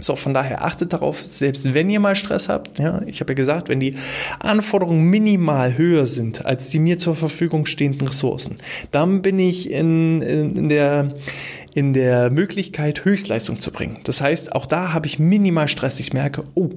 So, 0.00 0.16
von 0.16 0.34
daher 0.34 0.64
achtet 0.64 0.92
darauf, 0.92 1.24
selbst 1.24 1.72
wenn 1.72 1.88
ihr 1.88 2.00
mal 2.00 2.16
Stress 2.16 2.48
habt, 2.48 2.78
ja, 2.80 3.02
ich 3.06 3.20
habe 3.20 3.32
ja 3.32 3.36
gesagt, 3.36 3.68
wenn 3.68 3.78
die 3.78 3.94
Anforderungen 4.40 5.04
minimal 5.04 5.78
höher 5.78 6.06
sind 6.06 6.44
als 6.44 6.68
die 6.68 6.80
mir 6.80 6.98
zur 6.98 7.14
Verfügung 7.14 7.64
stehenden 7.64 8.08
Ressourcen, 8.08 8.56
dann 8.90 9.22
bin 9.22 9.38
ich 9.38 9.70
in, 9.70 10.20
in, 10.20 10.56
in 10.56 10.68
der 10.68 11.14
in 11.74 11.92
der 11.92 12.30
Möglichkeit, 12.30 13.04
Höchstleistung 13.04 13.58
zu 13.58 13.72
bringen. 13.72 13.98
Das 14.04 14.20
heißt, 14.20 14.52
auch 14.52 14.66
da 14.66 14.92
habe 14.92 15.08
ich 15.08 15.18
minimal 15.18 15.66
Stress. 15.66 15.98
Ich 15.98 16.12
merke, 16.12 16.44
oh, 16.54 16.70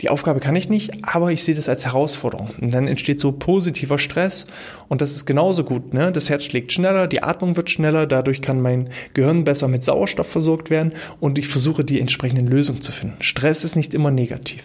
die 0.00 0.10
Aufgabe 0.10 0.38
kann 0.38 0.54
ich 0.54 0.68
nicht, 0.68 0.92
aber 1.02 1.32
ich 1.32 1.42
sehe 1.42 1.56
das 1.56 1.68
als 1.68 1.84
Herausforderung. 1.84 2.50
Und 2.60 2.72
dann 2.72 2.86
entsteht 2.86 3.20
so 3.20 3.32
positiver 3.32 3.98
Stress 3.98 4.46
und 4.88 5.00
das 5.00 5.12
ist 5.12 5.26
genauso 5.26 5.64
gut. 5.64 5.92
Ne? 5.92 6.12
Das 6.12 6.30
Herz 6.30 6.44
schlägt 6.44 6.72
schneller, 6.72 7.08
die 7.08 7.22
Atmung 7.22 7.56
wird 7.56 7.70
schneller, 7.70 8.06
dadurch 8.06 8.40
kann 8.40 8.60
mein 8.60 8.90
Gehirn 9.14 9.44
besser 9.44 9.66
mit 9.66 9.84
Sauerstoff 9.84 10.28
versorgt 10.28 10.70
werden 10.70 10.92
und 11.18 11.38
ich 11.38 11.48
versuche 11.48 11.84
die 11.84 12.00
entsprechenden 12.00 12.46
Lösungen 12.46 12.82
zu 12.82 12.92
finden. 12.92 13.16
Stress 13.20 13.64
ist 13.64 13.74
nicht 13.74 13.92
immer 13.92 14.10
negativ. 14.10 14.62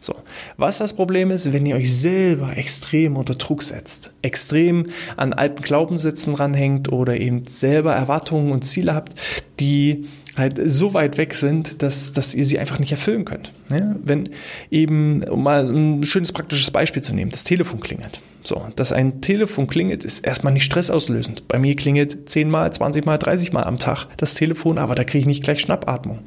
So. 0.00 0.16
Was 0.58 0.78
das 0.78 0.92
Problem 0.92 1.30
ist, 1.30 1.52
wenn 1.54 1.64
ihr 1.64 1.76
euch 1.76 1.96
selber 1.96 2.56
extrem 2.58 3.16
unter 3.16 3.36
Druck 3.36 3.62
setzt, 3.62 4.14
extrem 4.20 4.88
an 5.16 5.32
alten 5.32 5.62
Glaubenssätzen 5.62 6.34
ranhängt 6.34 6.92
oder 6.92 7.18
eben 7.18 7.46
selber 7.46 7.94
Erwartungen 7.94 8.52
und 8.52 8.66
Ziele 8.66 8.94
habt, 8.94 9.14
die 9.60 10.06
halt 10.36 10.60
so 10.64 10.94
weit 10.94 11.18
weg 11.18 11.34
sind, 11.34 11.82
dass, 11.82 12.12
dass 12.12 12.34
ihr 12.34 12.44
sie 12.44 12.58
einfach 12.58 12.78
nicht 12.78 12.92
erfüllen 12.92 13.24
könnt. 13.24 13.52
Ja? 13.70 13.94
Wenn 14.02 14.30
eben, 14.70 15.22
um 15.24 15.42
mal 15.42 15.68
ein 15.68 16.04
schönes 16.04 16.32
praktisches 16.32 16.70
Beispiel 16.70 17.02
zu 17.02 17.14
nehmen, 17.14 17.30
das 17.30 17.44
Telefon 17.44 17.80
klingelt. 17.80 18.20
So, 18.42 18.66
dass 18.76 18.92
ein 18.92 19.22
Telefon 19.22 19.66
klingelt, 19.66 20.04
ist 20.04 20.20
erstmal 20.20 20.52
nicht 20.52 20.64
stressauslösend. 20.64 21.48
Bei 21.48 21.58
mir 21.58 21.74
klingelt 21.76 22.28
10 22.28 22.50
mal, 22.50 22.70
20 22.70 23.06
mal, 23.06 23.16
30 23.16 23.52
mal 23.52 23.62
am 23.62 23.78
Tag 23.78 24.06
das 24.18 24.34
Telefon, 24.34 24.76
aber 24.78 24.94
da 24.94 25.04
kriege 25.04 25.20
ich 25.20 25.26
nicht 25.26 25.42
gleich 25.42 25.60
Schnappatmung. 25.60 26.20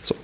So. 0.00 0.16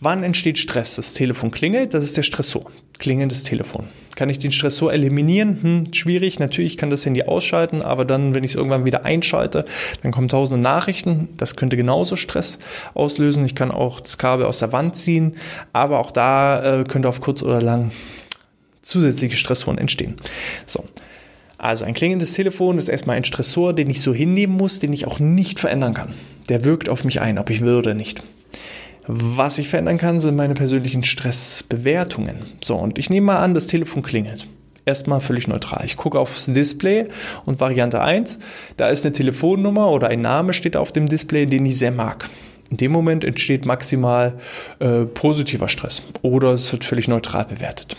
Wann 0.00 0.22
entsteht 0.22 0.58
Stress? 0.58 0.96
Das 0.96 1.12
Telefon 1.12 1.50
klingelt, 1.50 1.92
das 1.92 2.04
ist 2.04 2.16
der 2.16 2.22
Stressor. 2.22 2.70
Klingelndes 2.98 3.44
Telefon. 3.44 3.88
Kann 4.16 4.28
ich 4.30 4.38
den 4.38 4.52
Stressor 4.52 4.92
eliminieren? 4.92 5.62
Hm, 5.62 5.92
schwierig. 5.94 6.38
Natürlich 6.38 6.76
kann 6.76 6.90
das 6.90 7.04
Handy 7.06 7.22
ausschalten, 7.22 7.82
aber 7.82 8.04
dann, 8.04 8.34
wenn 8.34 8.44
ich 8.44 8.52
es 8.52 8.54
irgendwann 8.54 8.86
wieder 8.86 9.04
einschalte, 9.04 9.64
dann 10.02 10.12
kommen 10.12 10.28
tausende 10.28 10.62
Nachrichten. 10.62 11.28
Das 11.36 11.56
könnte 11.56 11.76
genauso 11.76 12.16
Stress 12.16 12.58
auslösen. 12.94 13.44
Ich 13.44 13.54
kann 13.54 13.70
auch 13.70 14.00
das 14.00 14.18
Kabel 14.18 14.46
aus 14.46 14.58
der 14.58 14.72
Wand 14.72 14.96
ziehen, 14.96 15.36
aber 15.72 15.98
auch 15.98 16.10
da 16.10 16.80
äh, 16.80 16.84
könnte 16.84 17.08
auf 17.08 17.20
kurz 17.20 17.42
oder 17.42 17.62
lang 17.62 17.90
zusätzliche 18.82 19.36
Stressoren 19.36 19.78
entstehen. 19.78 20.16
So. 20.66 20.84
Also 21.56 21.84
ein 21.84 21.92
klingendes 21.92 22.32
Telefon 22.32 22.78
ist 22.78 22.88
erstmal 22.88 23.16
ein 23.16 23.24
Stressor, 23.24 23.74
den 23.74 23.90
ich 23.90 24.00
so 24.00 24.14
hinnehmen 24.14 24.56
muss, 24.56 24.78
den 24.78 24.94
ich 24.94 25.06
auch 25.06 25.18
nicht 25.18 25.60
verändern 25.60 25.92
kann. 25.92 26.14
Der 26.48 26.64
wirkt 26.64 26.88
auf 26.88 27.04
mich 27.04 27.20
ein, 27.20 27.38
ob 27.38 27.50
ich 27.50 27.60
will 27.60 27.74
oder 27.74 27.92
nicht. 27.92 28.22
Was 29.06 29.58
ich 29.58 29.68
verändern 29.68 29.98
kann, 29.98 30.20
sind 30.20 30.36
meine 30.36 30.54
persönlichen 30.54 31.04
Stressbewertungen. 31.04 32.52
So, 32.60 32.76
und 32.76 32.98
ich 32.98 33.10
nehme 33.10 33.26
mal 33.26 33.38
an, 33.38 33.54
das 33.54 33.66
Telefon 33.66 34.02
klingelt. 34.02 34.46
Erstmal 34.86 35.20
völlig 35.20 35.46
neutral. 35.46 35.84
Ich 35.84 35.96
gucke 35.96 36.18
aufs 36.18 36.46
Display 36.46 37.04
und 37.44 37.60
Variante 37.60 38.00
1, 38.00 38.38
da 38.76 38.88
ist 38.88 39.04
eine 39.04 39.12
Telefonnummer 39.12 39.90
oder 39.90 40.08
ein 40.08 40.20
Name 40.20 40.52
steht 40.52 40.76
auf 40.76 40.92
dem 40.92 41.08
Display, 41.08 41.46
den 41.46 41.66
ich 41.66 41.76
sehr 41.76 41.92
mag. 41.92 42.28
In 42.70 42.76
dem 42.76 42.92
Moment 42.92 43.24
entsteht 43.24 43.66
maximal 43.66 44.38
äh, 44.78 45.02
positiver 45.02 45.68
Stress 45.68 46.02
oder 46.22 46.52
es 46.52 46.72
wird 46.72 46.84
völlig 46.84 47.08
neutral 47.08 47.44
bewertet. 47.44 47.96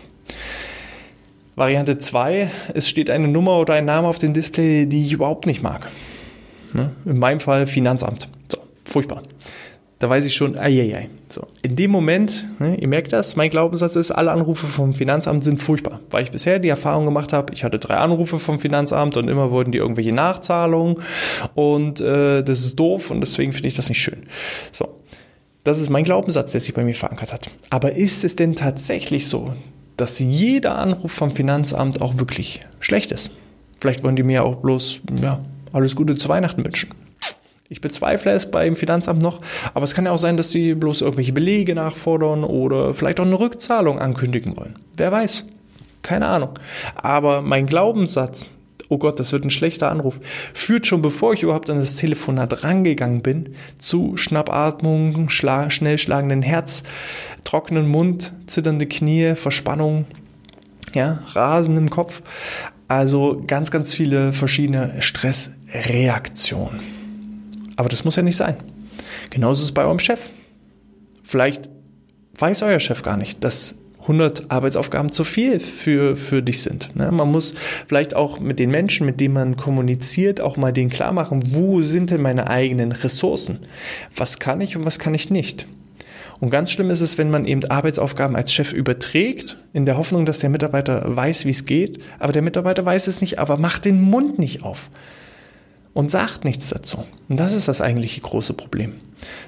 Variante 1.56 1.98
2, 1.98 2.50
es 2.74 2.90
steht 2.90 3.10
eine 3.10 3.28
Nummer 3.28 3.58
oder 3.58 3.74
ein 3.74 3.86
Name 3.86 4.08
auf 4.08 4.18
dem 4.18 4.34
Display, 4.34 4.86
die 4.86 5.04
ich 5.04 5.12
überhaupt 5.12 5.46
nicht 5.46 5.62
mag. 5.62 5.90
Ne? 6.74 6.92
In 7.06 7.20
meinem 7.20 7.42
Fall 7.42 7.68
Finanzamt. 7.68 8.30
So, 8.50 8.60
furchtbar. 8.86 9.24
Da 10.02 10.10
weiß 10.10 10.26
ich 10.26 10.34
schon, 10.34 10.58
ai, 10.58 11.10
So, 11.28 11.46
in 11.62 11.76
dem 11.76 11.92
Moment, 11.92 12.48
ne, 12.58 12.76
ihr 12.76 12.88
merkt 12.88 13.14
das, 13.14 13.36
mein 13.36 13.52
Glaubenssatz 13.52 13.96
ist, 13.96 14.10
alle 14.10 14.32
Anrufe 14.32 14.66
vom 14.66 14.96
Finanzamt 14.96 15.44
sind 15.44 15.62
furchtbar. 15.62 16.00
Weil 16.10 16.24
ich 16.24 16.32
bisher 16.32 16.58
die 16.58 16.70
Erfahrung 16.70 17.06
gemacht 17.06 17.34
habe, 17.34 17.54
ich 17.54 17.64
hatte 17.64 17.78
drei 17.78 17.98
Anrufe 17.98 18.40
vom 18.40 18.58
Finanzamt 18.58 19.16
und 19.16 19.30
immer 19.30 19.52
wurden 19.52 19.72
die 19.72 19.78
irgendwelche 19.78 20.12
Nachzahlungen 20.12 20.98
und 21.54 22.02
äh, 22.02 22.42
das 22.42 22.62
ist 22.62 22.80
doof 22.80 23.12
und 23.12 23.22
deswegen 23.22 23.54
finde 23.54 23.68
ich 23.68 23.76
das 23.76 23.90
nicht 23.90 24.02
schön. 24.02 24.24
So, 24.72 24.90
das 25.64 25.80
ist 25.80 25.92
mein 25.92 26.04
Glaubenssatz, 26.04 26.52
der 26.54 26.62
sich 26.62 26.74
bei 26.74 26.84
mir 26.84 26.96
verankert 26.96 27.32
hat. 27.32 27.52
Aber 27.70 27.92
ist 27.92 28.24
es 28.24 28.36
denn 28.36 28.56
tatsächlich 28.56 29.28
so, 29.28 29.54
dass 29.98 30.18
jeder 30.18 30.80
Anruf 30.80 31.12
vom 31.12 31.30
Finanzamt 31.30 32.02
auch 32.02 32.18
wirklich 32.18 32.62
schlecht 32.80 33.12
ist? 33.12 33.36
Vielleicht 33.80 34.04
wollen 34.04 34.16
die 34.16 34.24
mir 34.24 34.46
auch 34.46 34.56
bloß 34.56 35.02
ja, 35.22 35.46
alles 35.74 35.96
Gute 35.96 36.16
zu 36.16 36.28
Weihnachten 36.28 36.66
wünschen. 36.66 36.90
Ich 37.72 37.80
bezweifle 37.80 38.34
es 38.34 38.52
beim 38.52 38.76
Finanzamt 38.76 39.22
noch, 39.22 39.40
aber 39.74 39.86
es 39.86 39.96
kann 39.96 40.04
ja 40.04 40.12
auch 40.12 40.18
sein, 40.18 40.36
dass 40.36 40.52
sie 40.52 40.74
bloß 40.74 41.04
irgendwelche 41.04 41.32
Belege 41.32 41.74
nachfordern 41.74 42.44
oder 42.44 42.94
vielleicht 42.94 43.22
auch 43.22 43.26
eine 43.26 43.40
Rückzahlung 43.40 43.98
ankündigen 43.98 44.58
wollen. 44.58 44.76
Wer 44.98 45.14
weiß? 45.14 45.46
Keine 46.02 46.28
Ahnung. 46.28 46.50
Aber 46.96 47.42
mein 47.42 47.68
Glaubenssatz, 47.68 48.52
oh 48.90 48.98
Gott, 48.98 49.22
das 49.22 49.32
wird 49.32 49.46
ein 49.46 49.52
schlechter 49.52 49.90
Anruf, 49.90 50.20
führt 50.54 50.86
schon 50.86 51.02
bevor 51.02 51.32
ich 51.32 51.44
überhaupt 51.44 51.70
an 51.70 51.80
das 51.80 51.96
Telefonat 51.96 52.66
rangegangen 52.66 53.22
bin, 53.22 53.56
zu 53.80 54.18
Schnappatmung, 54.18 55.30
schla 55.30 55.70
schnell 55.70 55.98
schlagenden 55.98 56.42
Herz, 56.42 56.84
trockenen 57.46 57.88
Mund, 57.88 58.34
zitternde 58.48 58.86
Knie, 58.86 59.36
Verspannung, 59.36 60.04
ja, 60.94 61.24
Rasen 61.28 61.78
im 61.78 61.90
Kopf. 61.90 62.22
Also 62.90 63.42
ganz, 63.48 63.72
ganz 63.72 63.94
viele 63.94 64.34
verschiedene 64.34 65.02
Stressreaktionen. 65.02 67.01
Aber 67.82 67.90
das 67.90 68.06
muss 68.06 68.16
ja 68.16 68.22
nicht 68.22 68.38
sein. 68.38 68.58
Genauso 69.32 69.62
ist 69.62 69.70
es 69.70 69.72
bei 69.72 69.84
eurem 69.84 69.98
Chef. 69.98 70.30
Vielleicht 71.24 71.68
weiß 72.38 72.62
euer 72.62 72.80
Chef 72.80 73.02
gar 73.02 73.18
nicht, 73.18 73.44
dass 73.44 73.80
100 74.02 74.52
Arbeitsaufgaben 74.52 75.12
zu 75.12 75.24
viel 75.24 75.60
für, 75.60 76.16
für 76.16 76.44
dich 76.44 76.62
sind. 76.62 76.96
Ne? 76.96 77.12
Man 77.12 77.32
muss 77.32 77.56
vielleicht 77.88 78.16
auch 78.16 78.40
mit 78.40 78.60
den 78.60 78.70
Menschen, 78.70 79.08
mit 79.08 79.20
denen 79.20 79.34
man 79.34 79.58
kommuniziert, 79.58 80.42
auch 80.42 80.58
mal 80.58 80.72
denen 80.72 80.92
klar 80.92 81.12
machen, 81.12 81.42
wo 81.56 81.82
sind 81.82 82.12
denn 82.12 82.22
meine 82.22 82.48
eigenen 82.48 82.92
Ressourcen? 82.92 83.58
Was 84.16 84.38
kann 84.38 84.62
ich 84.62 84.78
und 84.78 84.86
was 84.86 85.00
kann 85.00 85.16
ich 85.16 85.32
nicht? 85.32 85.66
Und 86.40 86.52
ganz 86.52 86.70
schlimm 86.70 86.92
ist 86.92 87.02
es, 87.02 87.18
wenn 87.18 87.32
man 87.32 87.46
eben 87.46 87.66
Arbeitsaufgaben 87.66 88.36
als 88.36 88.54
Chef 88.54 88.74
überträgt, 88.74 89.58
in 89.74 89.88
der 89.88 89.98
Hoffnung, 89.98 90.28
dass 90.28 90.38
der 90.38 90.52
Mitarbeiter 90.52 91.02
weiß, 91.04 91.46
wie 91.46 91.50
es 91.52 91.66
geht, 91.66 91.98
aber 92.20 92.32
der 92.32 92.44
Mitarbeiter 92.44 92.86
weiß 92.86 93.08
es 93.08 93.22
nicht, 93.22 93.40
aber 93.40 93.58
macht 93.58 93.86
den 93.86 94.02
Mund 94.02 94.38
nicht 94.38 94.62
auf 94.62 94.92
und 95.94 96.12
sagt 96.12 96.46
nichts 96.46 96.70
dazu. 96.70 97.06
Und 97.30 97.40
das 97.40 97.54
ist 97.54 97.68
das 97.68 97.82
eigentliche 97.82 98.22
große 98.22 98.54
Problem. 98.54 98.94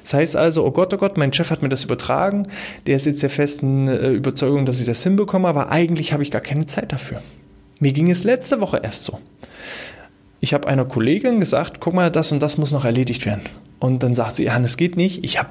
Das 0.03 0.13
heißt 0.13 0.35
also, 0.35 0.65
oh 0.65 0.71
Gott, 0.71 0.93
oh 0.93 0.97
Gott, 0.97 1.17
mein 1.17 1.33
Chef 1.33 1.49
hat 1.49 1.61
mir 1.61 1.69
das 1.69 1.83
übertragen, 1.83 2.47
der 2.85 2.95
ist 2.95 3.05
jetzt 3.05 3.23
der 3.23 3.29
festen 3.29 3.87
äh, 3.87 4.09
Überzeugung, 4.09 4.65
dass 4.65 4.79
ich 4.79 4.85
das 4.85 5.03
hinbekomme, 5.03 5.47
aber 5.47 5.71
eigentlich 5.71 6.13
habe 6.13 6.23
ich 6.23 6.31
gar 6.31 6.41
keine 6.41 6.65
Zeit 6.65 6.91
dafür. 6.91 7.21
Mir 7.79 7.93
ging 7.93 8.09
es 8.09 8.23
letzte 8.23 8.61
Woche 8.61 8.81
erst 8.83 9.03
so. 9.03 9.19
Ich 10.39 10.53
habe 10.53 10.67
einer 10.67 10.85
Kollegin 10.85 11.39
gesagt, 11.39 11.79
guck 11.79 11.93
mal, 11.93 12.11
das 12.11 12.31
und 12.31 12.41
das 12.41 12.57
muss 12.57 12.71
noch 12.71 12.85
erledigt 12.85 13.25
werden. 13.25 13.43
Und 13.79 14.03
dann 14.03 14.13
sagt 14.13 14.35
sie, 14.35 14.45
ja, 14.45 14.59
das 14.59 14.77
geht 14.77 14.97
nicht, 14.97 15.23
ich 15.23 15.39
habe 15.39 15.49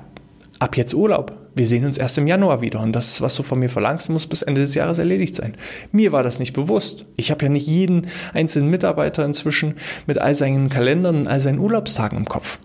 ab 0.58 0.76
jetzt 0.76 0.94
Urlaub. 0.94 1.41
Wir 1.54 1.66
sehen 1.66 1.84
uns 1.84 1.98
erst 1.98 2.16
im 2.16 2.26
Januar 2.26 2.62
wieder 2.62 2.80
und 2.80 2.92
das, 2.92 3.20
was 3.20 3.34
du 3.34 3.42
von 3.42 3.58
mir 3.58 3.68
verlangst, 3.68 4.08
muss 4.08 4.26
bis 4.26 4.42
Ende 4.42 4.62
des 4.62 4.74
Jahres 4.74 4.98
erledigt 4.98 5.36
sein. 5.36 5.54
Mir 5.90 6.12
war 6.12 6.22
das 6.22 6.38
nicht 6.38 6.54
bewusst. 6.54 7.04
Ich 7.16 7.30
habe 7.30 7.44
ja 7.44 7.50
nicht 7.50 7.66
jeden 7.66 8.06
einzelnen 8.32 8.70
Mitarbeiter 8.70 9.24
inzwischen 9.24 9.74
mit 10.06 10.18
all 10.18 10.34
seinen 10.34 10.70
Kalendern 10.70 11.16
und 11.16 11.28
all 11.28 11.40
seinen 11.40 11.58
Urlaubstagen 11.58 12.16
im 12.16 12.24
Kopf. 12.24 12.58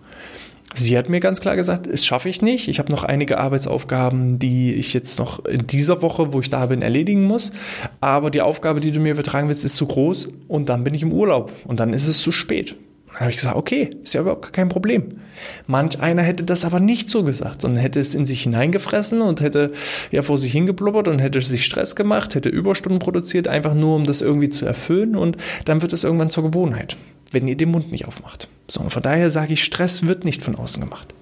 Sie 0.74 0.98
hat 0.98 1.10
mir 1.10 1.20
ganz 1.20 1.42
klar 1.42 1.56
gesagt, 1.56 1.88
das 1.92 2.06
schaffe 2.06 2.30
ich 2.30 2.42
nicht. 2.42 2.68
Ich 2.68 2.78
habe 2.78 2.92
noch 2.92 3.04
einige 3.04 3.40
Arbeitsaufgaben, 3.40 4.38
die 4.38 4.76
ich 4.76 4.94
jetzt 4.94 5.18
noch 5.18 5.44
in 5.46 5.66
dieser 5.66 6.02
Woche, 6.02 6.34
wo 6.34 6.40
ich 6.40 6.50
da 6.50 6.68
bin, 6.68 6.82
erledigen 6.82 7.24
muss. 7.24 7.52
Aber 8.00 8.30
die 8.30 8.42
Aufgabe, 8.42 8.80
die 8.80 8.92
du 8.92 9.00
mir 9.00 9.14
übertragen 9.14 9.48
willst, 9.48 9.66
ist 9.66 9.76
zu 9.76 9.88
groß 9.88 10.30
und 10.48 10.70
dann 10.70 10.84
bin 10.84 10.94
ich 10.94 11.02
im 11.02 11.12
Urlaub 11.12 11.52
und 11.66 11.80
dann 11.80 11.94
ist 11.94 12.08
es 12.08 12.22
zu 12.22 12.32
spät. 12.32 12.76
Dann 13.18 13.22
habe 13.22 13.32
ich 13.32 13.38
gesagt, 13.38 13.56
okay, 13.56 13.90
ist 14.04 14.14
ja 14.14 14.22
überhaupt 14.22 14.54
kein 14.54 14.70
Problem. 14.70 15.22
Manch 15.66 16.00
einer 16.00 16.22
hätte 16.22 16.44
das 16.44 16.66
aber 16.66 16.80
nicht 16.80 17.10
so 17.10 17.24
gesagt, 17.24 17.62
sondern 17.62 17.82
hätte 17.82 18.00
es 18.00 18.14
in 18.14 18.28
sich 18.28 18.44
hineingefressen 18.44 19.22
und 19.22 19.42
hätte 19.42 19.72
ja 20.12 20.22
vor 20.22 20.38
sich 20.38 20.52
hingeblubbert 20.52 21.08
und 21.08 21.18
hätte 21.18 21.42
sich 21.42 21.66
Stress 21.66 21.96
gemacht, 21.96 22.36
hätte 22.36 22.50
Überstunden 22.50 23.00
produziert, 23.00 23.48
einfach 23.48 23.74
nur 23.74 23.96
um 23.96 24.06
das 24.06 24.22
irgendwie 24.22 24.50
zu 24.50 24.68
erfüllen 24.68 25.16
und 25.16 25.36
dann 25.66 25.82
wird 25.82 25.94
es 25.94 26.04
irgendwann 26.04 26.30
zur 26.30 26.44
Gewohnheit, 26.44 26.96
wenn 27.32 27.48
ihr 27.48 27.58
den 27.58 27.72
Mund 27.72 27.92
nicht 27.92 28.06
aufmacht. 28.06 28.50
So, 28.68 28.82
und 28.82 28.92
von 28.92 29.02
daher 29.02 29.32
sage 29.32 29.54
ich, 29.54 29.64
Stress 29.64 30.06
wird 30.06 30.24
nicht 30.24 30.44
von 30.44 30.56
außen 30.56 30.84
gemacht. 30.84 31.16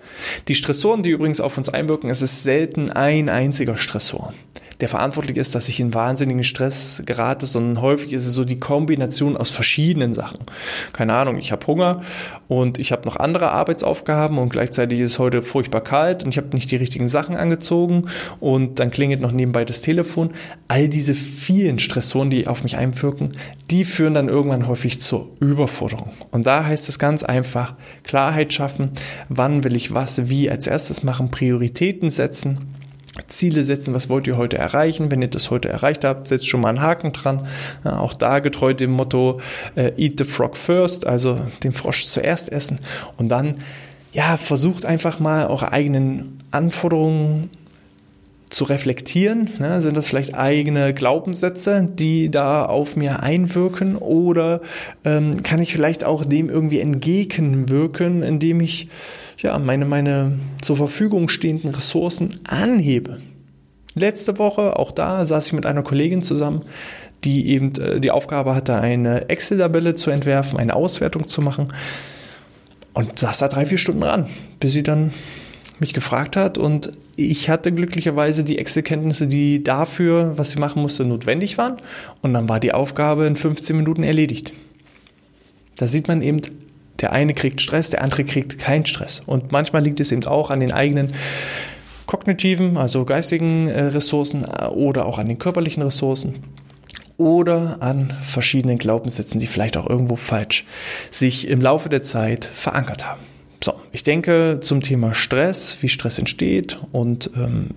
Die 0.50 0.56
Stressoren, 0.56 1.02
die 1.02 1.12
übrigens 1.12 1.40
auf 1.40 1.58
uns 1.58 1.70
einwirken, 1.70 2.10
es 2.10 2.22
ist 2.22 2.44
selten 2.44 2.92
ein 2.92 3.30
einziger 3.30 3.78
Stressor 3.78 4.34
der 4.82 4.90
verantwortlich 4.90 5.38
ist, 5.38 5.56
dass 5.56 5.70
ich 5.70 5.80
in 5.80 5.94
wahnsinnigen 5.94 6.44
Stress 6.44 7.04
gerate, 7.06 7.46
sondern 7.46 7.82
häufig 7.82 8.14
ist 8.14 8.26
es 8.26 8.34
so 8.34 8.44
die 8.44 8.60
Kombination 8.60 9.38
aus 9.38 9.52
verschiedenen 9.52 10.14
Sachen. 10.14 10.40
Keine 10.94 11.14
Ahnung, 11.14 11.38
ich 11.38 11.52
habe 11.52 11.66
Hunger 11.68 12.02
und 12.48 12.78
ich 12.78 12.92
habe 12.92 13.06
noch 13.06 13.16
andere 13.16 13.52
Arbeitsaufgaben 13.52 14.38
und 14.38 14.50
gleichzeitig 14.50 15.00
ist 15.00 15.12
es 15.12 15.20
heute 15.20 15.42
furchtbar 15.42 15.82
kalt 15.82 16.24
und 16.24 16.30
ich 16.30 16.38
habe 16.38 16.50
nicht 16.54 16.72
die 16.72 16.76
richtigen 16.76 17.08
Sachen 17.08 17.36
angezogen 17.36 18.08
und 18.40 18.80
dann 18.80 18.92
klingelt 18.92 19.22
noch 19.22 19.32
nebenbei 19.32 19.66
das 19.66 19.82
Telefon. 19.82 20.32
All 20.68 20.90
diese 20.90 21.16
vielen 21.16 21.80
Stressoren, 21.80 22.30
die 22.30 22.48
auf 22.48 22.64
mich 22.64 22.78
einwirken, 22.78 23.38
die 23.72 23.86
führen 23.86 24.14
dann 24.14 24.30
irgendwann 24.30 24.68
häufig 24.68 25.00
zur 25.00 25.32
Überforderung. 25.40 26.14
Und 26.32 26.46
da 26.46 26.66
heißt 26.66 26.90
es 26.90 27.00
ganz 27.00 27.24
einfach, 27.24 27.76
Klarheit 28.04 28.54
schaffen, 28.54 28.92
wann 29.30 29.64
will 29.64 29.76
ich 29.76 29.94
was 29.94 30.30
wie 30.30 30.50
als 30.50 30.68
erstes 30.68 31.04
machen, 31.04 31.32
Prioritäten 31.32 32.10
setzen 32.10 32.75
Ziele 33.28 33.63
setzen, 33.63 33.93
was 33.93 34.10
wollt 34.10 34.28
ihr 34.28 34.38
heute 34.38 34.58
erreichen? 34.58 35.12
Wenn 35.12 35.21
ihr 35.21 35.30
das 35.30 35.49
heute 35.49 35.69
erreicht 35.69 36.04
habt, 36.04 36.28
setzt 36.28 36.47
schon 36.47 36.62
mal 36.62 36.69
einen 36.69 36.82
Haken 36.82 37.13
dran. 37.13 37.47
Ja, 37.84 37.99
auch 37.99 38.13
da 38.13 38.39
getreu 38.39 38.73
dem 38.73 38.91
Motto 38.91 39.39
äh, 39.75 39.91
Eat 39.97 40.17
the 40.17 40.25
Frog 40.25 40.58
first, 40.58 41.08
also 41.08 41.39
den 41.63 41.73
Frosch 41.73 42.06
zuerst 42.06 42.51
essen 42.51 42.80
und 43.17 43.30
dann 43.30 43.56
ja, 44.12 44.38
versucht 44.38 44.86
einfach 44.86 45.19
mal 45.19 45.47
eure 45.47 45.71
eigenen 45.71 46.38
Anforderungen 46.51 47.49
zu 48.50 48.64
reflektieren. 48.66 49.50
Ne? 49.60 49.82
Sind 49.82 49.98
das 49.98 50.08
vielleicht 50.08 50.36
eigene 50.36 50.94
Glaubenssätze, 50.94 51.88
die 51.92 52.30
da 52.30 52.66
auf 52.66 52.96
mir 52.96 53.22
einwirken? 53.22 53.96
Oder 53.96 54.62
ähm, 55.04 55.44
kann 55.44 55.62
ich 55.62 55.74
vielleicht 55.74 56.04
auch 56.04 56.24
dem 56.26 56.50
irgendwie 56.50 56.80
entgegenwirken, 56.80 58.24
indem 58.24 58.60
ich 58.60 58.88
ja, 59.40 59.58
meine, 59.60 59.86
meine 59.86 60.40
zur 60.62 60.78
Verfügung 60.78 61.30
stehenden 61.30 61.72
Ressourcen 61.72 62.40
anhebe. 62.46 63.20
Letzte 63.96 64.38
Woche, 64.38 64.78
auch 64.78 64.92
da, 64.92 65.24
saß 65.26 65.48
ich 65.48 65.54
mit 65.54 65.66
einer 65.66 65.84
Kollegin 65.84 66.22
zusammen, 66.22 66.64
die 67.24 67.48
eben 67.48 67.74
äh, 67.76 68.00
die 68.00 68.12
Aufgabe 68.12 68.56
hatte, 68.56 68.76
eine 68.76 69.30
Excel-Tabelle 69.30 69.96
zu 69.96 70.12
entwerfen, 70.12 70.60
eine 70.60 70.76
Auswertung 70.76 71.28
zu 71.28 71.42
machen. 71.42 71.74
Und 72.94 73.20
saß 73.20 73.40
da 73.40 73.48
drei, 73.50 73.66
vier 73.66 73.78
Stunden 73.78 74.04
ran, 74.04 74.28
bis 74.60 74.74
sie 74.74 74.84
dann 74.84 75.12
mich 75.80 75.94
gefragt 75.94 76.36
hat. 76.36 76.58
Und 76.58 76.92
ich 77.16 77.50
hatte 77.50 77.72
glücklicherweise 77.72 78.44
die 78.44 78.58
Excel-Kenntnisse, 78.58 79.28
die 79.28 79.64
dafür, 79.64 80.38
was 80.38 80.52
sie 80.52 80.60
machen 80.60 80.82
musste, 80.82 81.06
notwendig 81.06 81.58
waren. 81.58 81.78
Und 82.22 82.34
dann 82.34 82.50
war 82.50 82.60
die 82.60 82.74
Aufgabe 82.74 83.26
in 83.26 83.36
15 83.36 83.76
Minuten 83.76 84.04
erledigt. 84.04 84.54
Da 85.78 85.88
sieht 85.88 86.08
man 86.08 86.22
eben, 86.22 86.42
der 87.02 87.12
eine 87.12 87.34
kriegt 87.34 87.62
Stress, 87.62 87.90
der 87.90 88.02
andere 88.02 88.24
kriegt 88.24 88.58
keinen 88.58 88.86
Stress. 88.86 89.22
Und 89.26 89.52
manchmal 89.52 89.84
liegt 89.84 90.00
es 90.00 90.12
eben 90.12 90.26
auch 90.26 90.50
an 90.50 90.60
den 90.60 90.72
eigenen 90.72 91.12
kognitiven, 92.06 92.78
also 92.78 93.04
geistigen 93.04 93.68
äh, 93.68 93.82
Ressourcen 93.86 94.46
äh, 94.46 94.66
oder 94.68 95.06
auch 95.06 95.18
an 95.18 95.28
den 95.28 95.40
körperlichen 95.40 95.84
Ressourcen 95.84 96.36
oder 97.18 97.78
an 97.82 98.14
verschiedenen 98.22 98.78
Glaubenssätzen, 98.78 99.40
die 99.40 99.48
vielleicht 99.48 99.78
auch 99.78 99.90
irgendwo 99.90 100.16
falsch 100.16 100.66
sich 101.12 101.48
im 101.48 101.62
Laufe 101.62 101.90
der 101.90 102.04
Zeit 102.04 102.46
verankert 102.46 103.08
haben. 103.08 103.22
So, 103.65 103.73
ich 103.91 104.04
denke 104.04 104.60
zum 104.62 104.82
Thema 104.82 105.15
Stress, 105.15 105.78
wie 105.82 105.89
Stress 105.89 106.19
entsteht 106.19 106.78
und 106.91 107.32
ähm, 107.36 107.69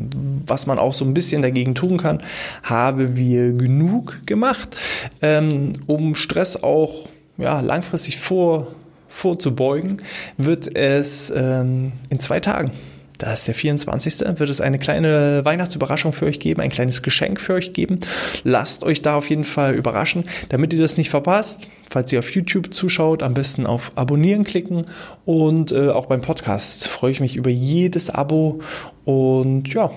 was 0.47 0.67
man 0.67 0.79
auch 0.79 0.93
so 0.93 1.03
ein 1.03 1.15
bisschen 1.15 1.41
dagegen 1.41 1.75
tun 1.75 1.97
kann, 1.97 2.21
haben 2.63 3.17
wir 3.17 3.55
genug 3.55 4.21
gemacht, 4.27 4.77
ähm, 5.23 5.73
um 5.87 6.15
Stress 6.15 6.63
auch 6.63 7.09
ja, 7.39 7.61
langfristig 7.61 8.19
vor 8.19 8.67
vorzubeugen, 9.09 10.03
wird 10.37 10.77
es 10.77 11.33
ähm, 11.35 11.93
in 12.11 12.21
zwei 12.21 12.41
Tagen 12.41 12.73
da 13.19 13.33
ist 13.33 13.47
der 13.47 13.55
24. 13.55 14.21
wird 14.39 14.49
es 14.49 14.61
eine 14.61 14.79
kleine 14.79 15.45
Weihnachtsüberraschung 15.45 16.13
für 16.13 16.27
euch 16.27 16.41
geben, 16.41 16.61
ein 16.61 16.71
kleines 16.71 17.03
Geschenk 17.03 17.41
für 17.41 17.55
euch 17.55 17.73
geben. 17.73 18.01
Lasst 18.45 18.85
euch 18.85 19.03
da 19.03 19.17
auf 19.17 19.29
jeden 19.29 19.45
Fall 19.45 19.75
überraschen, 19.75 20.25
damit 20.49 20.73
ihr 20.73 20.81
das 20.81 20.97
nicht 20.97 21.11
verpasst. 21.11 21.69
Falls 21.91 22.13
ihr 22.13 22.19
auf 22.19 22.31
YouTube 22.31 22.73
zuschaut, 22.73 23.23
am 23.23 23.35
besten 23.35 23.67
auf 23.67 23.93
Abonnieren 23.97 24.45
klicken 24.45 24.85
und 25.25 25.73
äh, 25.73 25.89
auch 25.89 26.07
beim 26.07 26.21
Podcast 26.21 26.87
freue 26.87 27.11
ich 27.11 27.21
mich 27.21 27.35
über 27.35 27.51
jedes 27.51 28.11
Abo 28.11 28.61
und 29.05 29.73
ja, 29.73 29.91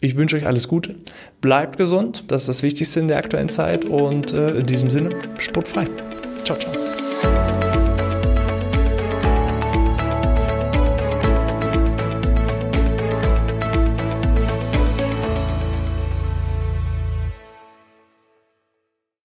Ich 0.00 0.16
wünsche 0.16 0.36
euch 0.36 0.46
alles 0.46 0.66
Gute. 0.66 0.96
Bleibt 1.40 1.78
gesund. 1.78 2.24
Das 2.28 2.42
ist 2.42 2.48
das 2.48 2.62
Wichtigste 2.64 2.98
in 2.98 3.08
der 3.08 3.18
aktuellen 3.18 3.48
Zeit. 3.48 3.84
Und 3.84 4.32
äh, 4.32 4.50
in 4.50 4.66
diesem 4.66 4.90
Sinne, 4.90 5.14
sportfrei. 5.38 5.86
Ciao, 6.44 6.58
ciao. 6.58 6.91